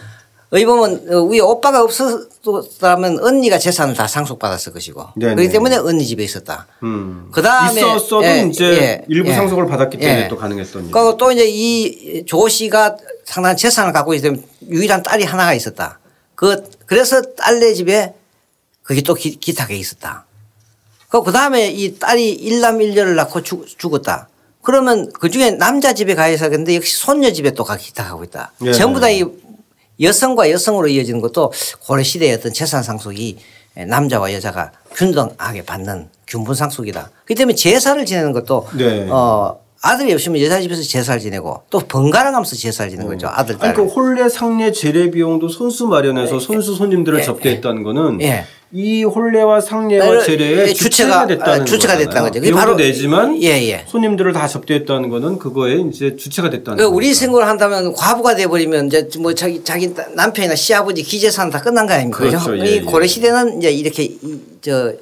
의 0.50 0.64
보면 0.64 1.30
위에 1.30 1.40
오빠가 1.40 1.82
없었다면 1.82 3.18
언니가 3.22 3.58
재산을 3.58 3.94
다 3.94 4.06
상속받았을 4.06 4.72
것이고 4.72 5.08
네네. 5.16 5.34
그렇기 5.34 5.52
때문에 5.52 5.76
언니 5.76 6.06
집에 6.06 6.24
있었다. 6.24 6.66
음. 6.84 7.28
그 7.32 7.42
다음에 7.42 7.78
있었어도 7.78 8.24
예, 8.24 8.46
이제 8.48 8.64
예, 8.64 9.04
일부 9.08 9.28
예. 9.28 9.34
상속을 9.34 9.66
받았기 9.66 9.98
때문에 9.98 10.24
예. 10.24 10.28
또 10.28 10.38
가능했던. 10.38 10.90
그리고 10.90 11.16
또 11.18 11.32
이제 11.32 11.44
이 11.46 12.24
조 12.26 12.48
씨가 12.48 12.96
상당한 13.24 13.56
재산을 13.58 13.92
갖고 13.92 14.14
있기 14.14 14.22
때문에 14.22 14.42
유일한 14.70 15.02
딸이 15.02 15.24
하나가 15.24 15.52
있었다. 15.52 15.98
그 16.34 16.64
그래서 16.86 17.20
딸네 17.20 17.74
집에 17.74 18.14
그게 18.82 19.02
또 19.02 19.12
기, 19.12 19.36
기탁에 19.36 19.76
있었다. 19.76 20.24
그 21.10 21.32
다음에 21.32 21.68
이 21.70 21.98
딸이 21.98 22.30
일남 22.30 22.80
일녀를 22.82 23.14
낳고 23.16 23.42
죽, 23.42 23.64
었다 23.94 24.28
그러면 24.62 25.10
그 25.12 25.30
중에 25.30 25.52
남자 25.52 25.94
집에 25.94 26.14
가 26.14 26.28
있어야 26.28 26.50
되는데 26.50 26.74
역시 26.76 26.96
손녀 26.96 27.32
집에 27.32 27.52
또 27.52 27.64
가기 27.64 27.84
시작하고 27.84 28.24
있다. 28.24 28.52
네. 28.60 28.72
전부 28.72 29.00
다 29.00 29.08
이 29.10 29.24
여성과 30.00 30.50
여성으로 30.50 30.88
이어지는 30.88 31.20
것도 31.20 31.52
고려 31.80 32.02
시대의 32.02 32.34
어떤 32.34 32.52
재산 32.52 32.82
상속이 32.82 33.38
남자와 33.74 34.32
여자가 34.32 34.72
균등하게 34.94 35.64
받는 35.64 36.08
균분 36.26 36.54
상속이다. 36.54 37.10
그렇기 37.24 37.34
때문에 37.34 37.54
제사를 37.54 38.04
지내는 38.04 38.32
것도 38.32 38.68
네. 38.76 39.08
어 39.10 39.60
아들이 39.80 40.12
없으면 40.12 40.42
여자 40.42 40.60
집에서 40.60 40.82
제사를 40.82 41.20
지내고 41.20 41.62
또 41.70 41.78
번갈아 41.78 42.32
가면서 42.32 42.56
제사를 42.56 42.90
지내는 42.90 43.10
거죠. 43.10 43.28
아들 43.30 43.56
딸. 43.58 43.68
아니 43.68 43.76
그 43.76 43.84
혼례 43.84 44.28
상례 44.28 44.72
제례 44.72 45.10
비용도 45.10 45.48
손수 45.48 45.86
마련해서 45.86 46.38
네. 46.38 46.44
손수 46.44 46.74
손님들을 46.74 47.20
예. 47.20 47.22
접대했다는 47.22 47.84
거는 47.84 48.20
예. 48.22 48.44
이 48.72 49.04
혼례와 49.04 49.60
상례와 49.60 50.24
제례의 50.24 50.74
주체가, 50.74 51.26
됐다는 51.26 51.64
주체가 51.64 51.96
됐다는 51.96 52.30
거죠. 52.30 52.54
바로 52.54 52.74
내지만 52.74 53.40
예, 53.40 53.50
예. 53.68 53.84
손님들을 53.86 54.32
다 54.32 54.48
접대했다는 54.48 55.08
거는 55.08 55.38
그거에 55.38 55.76
이제 55.76 56.16
주체가 56.16 56.50
됐다는 56.50 56.76
거죠. 56.76 56.94
우리 56.94 57.14
생각을 57.14 57.46
한다면 57.46 57.92
과부가 57.94 58.34
돼 58.34 58.46
버리면 58.46 58.88
이제 58.88 59.08
뭐 59.20 59.32
자기 59.32 59.62
자기 59.62 59.94
남편이나 60.14 60.56
시아버지 60.56 61.02
기재산 61.02 61.50
다 61.50 61.62
끝난 61.62 61.86
거 61.86 61.94
아닙니까? 61.94 62.18
그렇죠. 62.18 62.56
이 62.56 62.60
예, 62.60 62.80
고려 62.80 63.06
시대는 63.06 63.58
이제 63.58 63.70
이렇게 63.70 64.12
저 64.60 64.92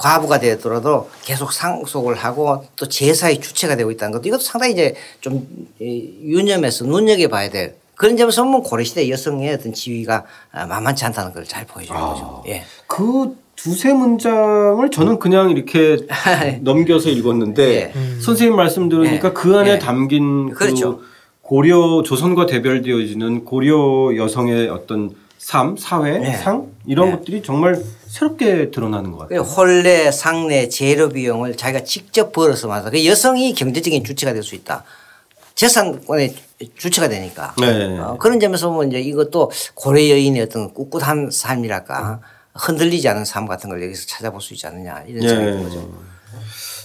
과부가 0.00 0.40
되더라도 0.40 1.10
계속 1.22 1.52
상속을 1.52 2.14
하고 2.14 2.64
또 2.76 2.88
제사의 2.88 3.40
주체가 3.40 3.76
되고 3.76 3.90
있다는 3.90 4.12
것도 4.12 4.28
이것도 4.28 4.40
상당히 4.40 4.72
이제 4.72 4.94
좀 5.20 5.46
유념해서 5.78 6.86
눈여겨봐야 6.86 7.50
될 7.50 7.76
그런 7.96 8.16
점에서 8.16 8.42
보면 8.44 8.62
고려시대 8.62 9.10
여성의 9.10 9.52
어떤 9.52 9.74
지위가 9.74 10.24
만만치 10.52 11.04
않다는 11.04 11.34
걸 11.34 11.44
잘 11.44 11.66
보여주는 11.66 12.00
아, 12.00 12.14
거죠. 12.14 12.42
예. 12.48 12.64
그 12.86 13.36
두세 13.56 13.92
문장을 13.92 14.90
저는 14.90 15.18
그냥 15.18 15.50
이렇게 15.50 15.98
넘겨서 16.62 17.10
읽었는데 17.10 17.62
예. 17.62 17.92
음. 17.94 18.18
선생님 18.22 18.56
말씀 18.56 18.88
들으니까 18.88 19.28
예. 19.28 19.32
그 19.34 19.58
안에 19.58 19.72
예. 19.72 19.78
담긴 19.78 20.48
그 20.50 20.64
그렇죠. 20.64 20.98
그 20.98 21.04
고려 21.42 22.02
조선과 22.02 22.46
대별되어지는 22.46 23.44
고려 23.44 24.16
여성의 24.16 24.70
어떤 24.70 25.10
삶, 25.36 25.76
사회, 25.76 26.18
네. 26.18 26.32
상 26.36 26.68
이런 26.86 27.10
네. 27.10 27.16
것들이 27.16 27.42
정말 27.42 27.82
새롭게 28.10 28.70
드러나는 28.72 29.12
것 29.12 29.18
같아요. 29.18 29.42
혼례, 29.42 30.10
상례, 30.10 30.68
재료 30.68 31.08
비용을 31.10 31.56
자기가 31.56 31.84
직접 31.84 32.32
벌어서 32.32 32.66
맞아. 32.66 32.90
그 32.90 33.06
여성이 33.06 33.54
경제적인 33.54 34.02
주체가 34.02 34.32
될 34.32 34.42
수 34.42 34.56
있다. 34.56 34.82
재산권의 35.54 36.34
주체가 36.76 37.08
되니까. 37.08 37.54
네. 37.60 37.98
어, 37.98 38.16
그런 38.18 38.40
점에서 38.40 38.68
보면 38.70 38.88
이제 38.88 39.00
이것도 39.00 39.50
고려 39.74 40.08
여인의 40.08 40.42
어떤 40.42 40.72
꿋꿋한 40.74 41.30
삶이랄까 41.30 42.20
흔들리지 42.54 43.08
않은 43.08 43.24
삶 43.24 43.46
같은 43.46 43.70
걸 43.70 43.82
여기서 43.82 44.06
찾아볼 44.06 44.40
수 44.40 44.54
있지 44.54 44.66
않느냐 44.66 45.04
이런 45.06 45.28
생각이 45.28 45.56
네. 45.58 45.62
거죠. 45.62 45.92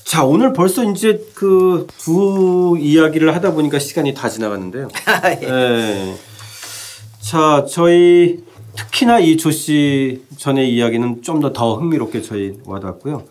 자 0.04 0.24
오늘 0.26 0.54
벌써 0.54 0.84
이제 0.84 1.26
그 1.34 1.88
두 1.98 2.78
이야기를 2.80 3.34
하다 3.34 3.52
보니까 3.54 3.80
시간이 3.80 4.14
다 4.14 4.30
지나갔는데요. 4.30 4.90
예. 5.42 5.46
네. 5.48 6.16
자 7.22 7.66
저희 7.68 8.44
특히나 8.76 9.20
이 9.20 9.38
조 9.38 9.52
씨 9.52 10.22
전의 10.38 10.74
이야기는 10.74 11.22
좀 11.22 11.40
더 11.42 11.54
더 11.54 11.76
흥미롭게 11.76 12.22
저희 12.22 12.58
와닿았고요. 12.66 13.24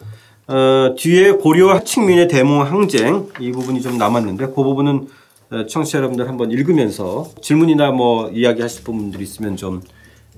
어, 0.46 0.94
뒤에 0.98 1.32
고려 1.32 1.70
하층민의 1.74 2.28
대몽 2.28 2.62
항쟁 2.62 3.26
이 3.40 3.50
부분이 3.52 3.80
좀 3.80 3.96
남았는데 3.98 4.46
그 4.48 4.54
부분은 4.54 5.08
어, 5.50 5.66
청취자 5.66 5.98
여러분들 5.98 6.28
한번 6.28 6.50
읽으면서 6.50 7.30
질문이나 7.40 7.92
뭐 7.92 8.30
이야기하실 8.30 8.84
분들 8.84 9.20
있으면 9.22 9.56
좀 9.56 9.80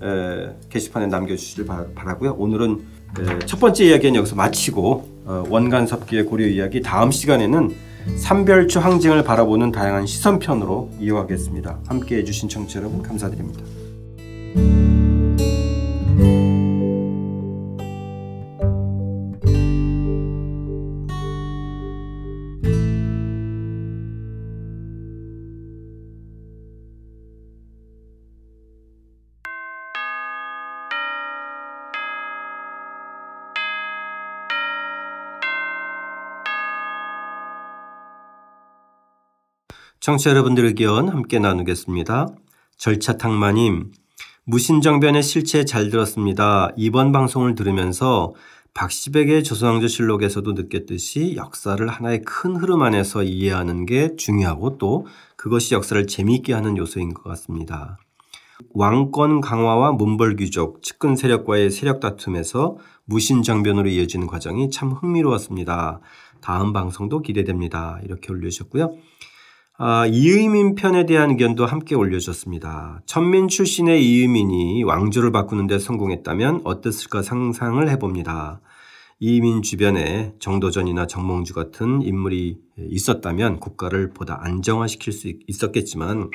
에, 0.02 0.48
게시판에 0.70 1.06
남겨주시길 1.06 1.66
바 1.66 1.84
라고요. 2.04 2.34
오늘은 2.38 2.80
에, 3.20 3.38
첫 3.46 3.58
번째 3.60 3.84
이야기는 3.86 4.14
여기서 4.14 4.36
마치고 4.36 5.08
어, 5.24 5.44
원간섭기의 5.48 6.24
고려 6.26 6.46
이야기 6.46 6.82
다음 6.82 7.10
시간에는 7.10 7.74
삼별추 8.18 8.78
항쟁을 8.78 9.24
바라보는 9.24 9.72
다양한 9.72 10.06
시선편으로 10.06 10.90
이어가겠습니다. 11.00 11.80
함께해 11.88 12.22
주신 12.22 12.48
청취자 12.48 12.78
여러분 12.80 13.02
감사드립니다. 13.02 13.60
청취자 40.06 40.30
여러분들의 40.30 40.68
의견 40.68 41.08
함께 41.08 41.40
나누겠습니다. 41.40 42.28
절차탕마님, 42.76 43.90
무신정변의 44.44 45.20
실체 45.24 45.64
잘 45.64 45.90
들었습니다. 45.90 46.70
이번 46.76 47.10
방송을 47.10 47.56
들으면서 47.56 48.32
박시백의 48.72 49.42
조선왕조실록에서도 49.42 50.52
느꼈듯이 50.52 51.34
역사를 51.34 51.84
하나의 51.88 52.22
큰 52.22 52.54
흐름 52.54 52.82
안에서 52.82 53.24
이해하는 53.24 53.84
게 53.84 54.14
중요하고 54.14 54.78
또 54.78 55.08
그것이 55.34 55.74
역사를 55.74 56.06
재미있게 56.06 56.52
하는 56.52 56.76
요소인 56.76 57.12
것 57.12 57.24
같습니다. 57.24 57.98
왕권 58.74 59.40
강화와 59.40 59.90
문벌 59.90 60.36
귀족, 60.36 60.84
측근 60.84 61.16
세력과의 61.16 61.72
세력 61.72 61.98
다툼에서 61.98 62.78
무신정변으로 63.06 63.88
이어지는 63.88 64.28
과정이 64.28 64.70
참 64.70 64.92
흥미로웠습니다. 64.92 65.98
다음 66.40 66.72
방송도 66.72 67.22
기대됩니다. 67.22 67.98
이렇게 68.04 68.32
올려주셨고요. 68.32 68.94
아, 69.78 70.06
이의민 70.06 70.74
편에 70.74 71.04
대한 71.04 71.30
의견도 71.32 71.66
함께 71.66 71.94
올려줬습니다. 71.94 73.02
천민 73.04 73.46
출신의 73.46 74.02
이의민이 74.02 74.82
왕조를 74.84 75.32
바꾸는 75.32 75.66
데 75.66 75.78
성공했다면 75.78 76.62
어땠을까 76.64 77.20
상상을 77.22 77.86
해봅니다. 77.90 78.60
이의민 79.18 79.60
주변에 79.60 80.32
정도전이나 80.38 81.06
정몽주 81.06 81.52
같은 81.52 82.00
인물이 82.00 82.56
있었다면 82.78 83.60
국가를 83.60 84.14
보다 84.14 84.38
안정화시킬 84.42 85.12
수 85.12 85.30
있었겠지만 85.46 86.30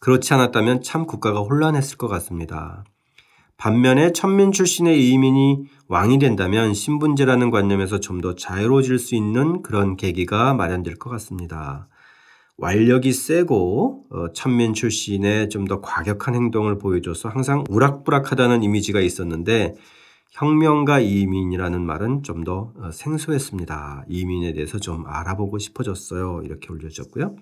그렇지 0.00 0.32
않았다면 0.32 0.82
참 0.82 1.06
국가가 1.06 1.40
혼란했을 1.40 1.98
것 1.98 2.08
같습니다. 2.08 2.84
반면에 3.58 4.12
천민 4.12 4.52
출신의 4.52 5.06
이의민이 5.06 5.64
왕이 5.88 6.18
된다면 6.18 6.72
신분제라는 6.72 7.50
관념에서 7.50 8.00
좀 8.00 8.22
더 8.22 8.34
자유로워질 8.34 8.98
수 8.98 9.14
있는 9.14 9.60
그런 9.60 9.96
계기가 9.98 10.54
마련될 10.54 10.96
것 10.96 11.10
같습니다. 11.10 11.89
완력이 12.60 13.12
세고 13.12 14.04
어, 14.10 14.32
천민 14.32 14.74
출신의 14.74 15.48
좀 15.48 15.66
더 15.66 15.80
과격한 15.80 16.34
행동을 16.34 16.78
보여줘서 16.78 17.28
항상 17.28 17.64
우락부락하다는 17.68 18.62
이미지가 18.62 19.00
있었는데 19.00 19.74
혁명가 20.32 21.00
이민이라는 21.00 21.80
말은 21.84 22.22
좀더 22.22 22.72
어, 22.76 22.90
생소했습니다. 22.92 24.04
이민에 24.08 24.52
대해서 24.52 24.78
좀 24.78 25.04
알아보고 25.06 25.58
싶어졌어요. 25.58 26.42
이렇게 26.44 26.72
올려줬고요. 26.72 27.36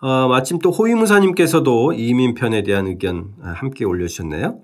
어, 0.00 0.28
마침 0.28 0.58
또 0.58 0.70
호위무사님께서도 0.70 1.92
이민 1.94 2.34
편에 2.34 2.62
대한 2.62 2.86
의견 2.86 3.34
아, 3.42 3.50
함께 3.50 3.84
올려주셨네요. 3.84 4.60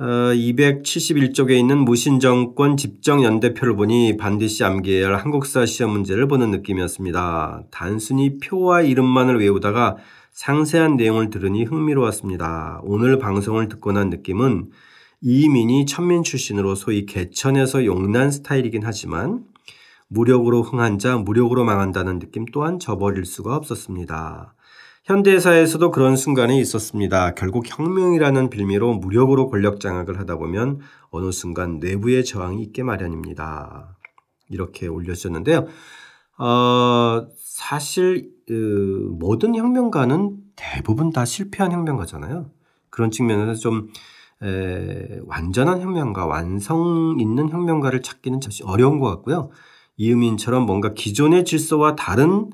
271쪽에 0.00 1.50
어, 1.50 1.54
있는 1.54 1.78
무신정권 1.84 2.78
집정연대표를 2.78 3.76
보니 3.76 4.16
반드시 4.16 4.64
암기해야 4.64 5.08
할 5.08 5.16
한국사 5.16 5.66
시험 5.66 5.92
문제를 5.92 6.26
보는 6.26 6.50
느낌이었습니다. 6.50 7.64
단순히 7.70 8.38
표와 8.38 8.80
이름만을 8.80 9.38
외우다가 9.40 9.98
상세한 10.32 10.96
내용을 10.96 11.28
들으니 11.28 11.64
흥미로웠습니다. 11.64 12.80
오늘 12.82 13.18
방송을 13.18 13.68
듣고 13.68 13.92
난 13.92 14.08
느낌은 14.08 14.70
이민이 15.20 15.84
천민 15.84 16.22
출신으로 16.22 16.76
소위 16.76 17.04
개천에서 17.04 17.84
용난 17.84 18.30
스타일이긴 18.30 18.80
하지만 18.82 19.44
무력으로 20.08 20.62
흥한 20.62 20.98
자 20.98 21.18
무력으로 21.18 21.64
망한다는 21.64 22.20
느낌 22.20 22.46
또한 22.46 22.78
저버릴 22.78 23.26
수가 23.26 23.54
없었습니다. 23.54 24.54
현대사에서도 25.10 25.90
그런 25.90 26.14
순간이 26.14 26.60
있었습니다. 26.60 27.34
결국 27.34 27.64
혁명이라는 27.66 28.48
빌미로 28.48 28.94
무력으로 28.94 29.50
권력 29.50 29.80
장악을 29.80 30.20
하다 30.20 30.36
보면 30.36 30.78
어느 31.10 31.32
순간 31.32 31.80
내부의 31.80 32.24
저항이 32.24 32.62
있게 32.62 32.84
마련입니다. 32.84 33.96
이렇게 34.48 34.86
올려주셨는데요. 34.86 35.66
어, 36.38 37.26
사실 37.36 38.30
그 38.46 39.08
모든 39.18 39.56
혁명가는 39.56 40.36
대부분 40.54 41.10
다 41.10 41.24
실패한 41.24 41.72
혁명가잖아요. 41.72 42.48
그런 42.88 43.10
측면에서 43.10 43.60
좀 43.60 43.88
에, 44.44 45.18
완전한 45.26 45.80
혁명가, 45.80 46.26
완성 46.26 47.16
있는 47.18 47.48
혁명가를 47.48 48.02
찾기는 48.02 48.40
잠시 48.40 48.62
어려운 48.62 49.00
것 49.00 49.08
같고요. 49.08 49.50
이음인처럼 49.96 50.66
뭔가 50.66 50.94
기존의 50.94 51.44
질서와 51.44 51.96
다른 51.96 52.50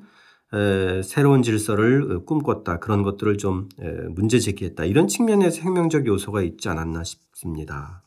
새로운 1.03 1.43
질서를 1.43 2.25
꿈꿨다. 2.25 2.79
그런 2.79 3.03
것들을 3.03 3.37
좀 3.39 3.69
문제 4.11 4.39
제기했다. 4.39 4.85
이런 4.85 5.09
측면에서 5.09 5.63
혁명적 5.63 6.07
요소가 6.07 6.43
있지 6.43 6.69
않았나 6.69 7.05
싶습니다. 7.05 8.03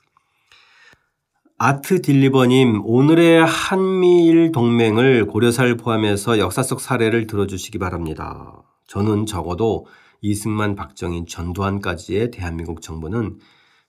아트 1.57 2.01
딜리버님, 2.01 2.83
오늘의 2.85 3.45
한미일 3.45 4.53
동맹을 4.53 5.27
고려사를 5.27 5.75
포함해서 5.75 6.39
역사 6.39 6.63
속 6.63 6.79
사례를 6.79 7.27
들어주시기 7.27 7.77
바랍니다. 7.79 8.63
저는 8.87 9.25
적어도 9.25 9.85
이승만, 10.21 10.75
박정희, 10.75 11.25
전두환까지의 11.27 12.31
대한민국 12.31 12.81
정부는 12.81 13.39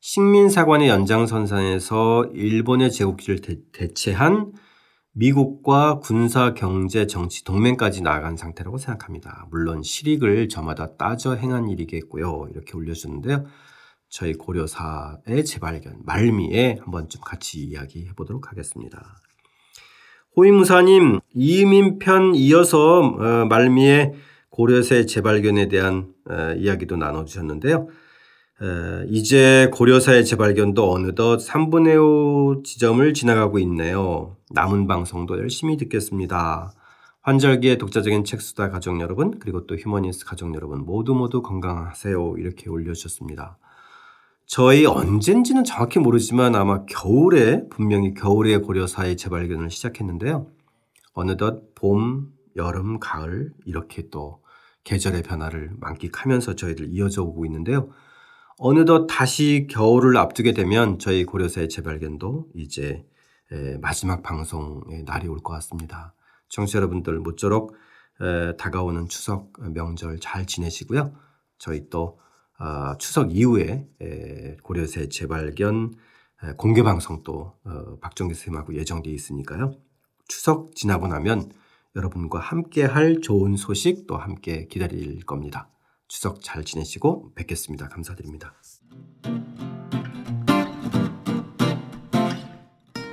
식민사관의 0.01 0.89
연장선상에서 0.89 2.31
일본의 2.35 2.91
제국주의를 2.91 3.63
대 3.73 3.95
체한 3.95 4.53
미국과 5.13 5.99
군사, 5.99 6.55
경제, 6.55 7.07
정치 7.07 7.45
동맹까지 7.45 8.03
나아간 8.03 8.37
상태라고 8.37 8.79
생각합니다. 8.79 9.47
물론 9.51 9.83
실익을 9.83 10.49
저마다 10.49 10.97
따져 10.97 11.35
행한 11.35 11.69
일이겠고요. 11.69 12.49
이렇게 12.53 12.77
올려주는데요. 12.77 13.45
저희 14.09 14.35
고려사의 14.35 15.45
재발견, 15.45 16.01
말미에 16.05 16.79
한번 16.81 17.09
좀 17.09 17.23
같이 17.25 17.61
이야기해 17.61 18.13
보도록 18.15 18.51
하겠습니다. 18.51 19.17
호위무사님, 20.37 21.21
이민 21.35 21.99
편 21.99 22.35
이어서 22.35 23.01
어, 23.01 23.47
말미에 23.47 24.13
고려사의 24.51 25.07
재발견에 25.07 25.69
대한 25.69 26.13
어, 26.29 26.55
이야기도 26.57 26.97
나눠주셨는데요. 26.97 27.89
이제 29.09 29.71
고려사의 29.73 30.27
재발견도 30.27 30.93
어느덧 30.93 31.39
3분의 31.39 32.59
5 32.59 32.63
지점을 32.63 33.15
지나가고 33.15 33.59
있네요. 33.61 34.37
남은 34.51 34.87
방송도 34.87 35.39
열심히 35.39 35.79
듣겠습니다. 35.79 36.73
환절기에 37.23 37.79
독자적인 37.79 38.25
책수다 38.25 38.71
가족 38.71 39.01
여러분 39.01 39.39
그리고 39.39 39.67
또 39.67 39.77
휴머니스트 39.77 40.27
가족 40.27 40.55
여러분 40.55 40.85
모두 40.85 41.15
모두 41.15 41.41
건강하세요 41.41 42.35
이렇게 42.37 42.69
올려주셨습니다. 42.69 43.59
저희 44.45 44.85
언젠지는 44.85 45.65
정확히 45.65 45.99
모르지만 45.99 46.55
아마 46.55 46.85
겨울에 46.85 47.67
분명히 47.71 48.13
겨울에 48.13 48.59
고려사의 48.59 49.17
재발견을 49.17 49.71
시작했는데요. 49.71 50.47
어느덧 51.15 51.75
봄, 51.75 52.33
여름, 52.57 52.99
가을 53.01 53.53
이렇게 53.65 54.09
또 54.11 54.43
계절의 54.85 55.23
변화를 55.23 55.71
만끽하면서 55.79 56.57
저희들 56.57 56.89
이어져 56.91 57.23
오고 57.23 57.47
있는데요. 57.47 57.91
어느덧 58.63 59.07
다시 59.07 59.67
겨울을 59.71 60.19
앞두게 60.19 60.53
되면 60.53 60.99
저희 60.99 61.25
고려사의 61.25 61.71
재발견도 61.71 62.49
이제 62.55 63.07
마지막 63.81 64.23
방송의 64.23 65.05
날이 65.05 65.29
올 65.29 65.39
것 65.39 65.55
같습니다. 65.55 66.13
청취자 66.51 66.77
여러분들 66.77 67.21
모쪼록 67.21 67.75
다가오는 68.59 69.09
추석 69.09 69.53
명절 69.73 70.19
잘 70.21 70.47
지내시고요. 70.47 71.15
저희 71.57 71.89
또 71.89 72.19
어, 72.59 72.99
추석 72.99 73.35
이후에 73.35 73.89
고려새 74.63 75.09
재발견 75.09 75.95
공개 76.59 76.83
방송 76.83 77.23
또 77.23 77.55
어, 77.65 77.97
박정기 78.03 78.35
선생님하고 78.35 78.75
예정돼 78.75 79.09
있으니까요. 79.11 79.73
추석 80.29 80.75
지나고 80.77 81.09
나면 81.09 81.51
여러분과 81.97 82.39
함께 82.39 82.85
할 82.85 83.23
좋은 83.23 83.57
소식 83.57 84.07
또 84.07 84.19
함께 84.19 84.67
기다릴 84.67 85.25
겁니다. 85.25 85.71
추석 86.11 86.43
잘 86.43 86.65
지내시고 86.65 87.31
뵙겠습니다. 87.37 87.89
감사드립니다. 87.89 88.53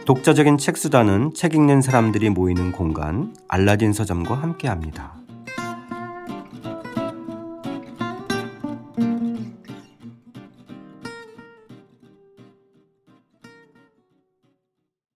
독자적인 0.08 0.58
책 0.58 0.78
수단은 0.78 1.32
책 1.36 1.54
읽는 1.54 1.84
사람들이 1.84 2.32
모이는 2.32 2.72
공간 2.72 3.36
알라딘 3.50 3.94
서점과 3.94 4.34
함께합니다. 4.34 5.27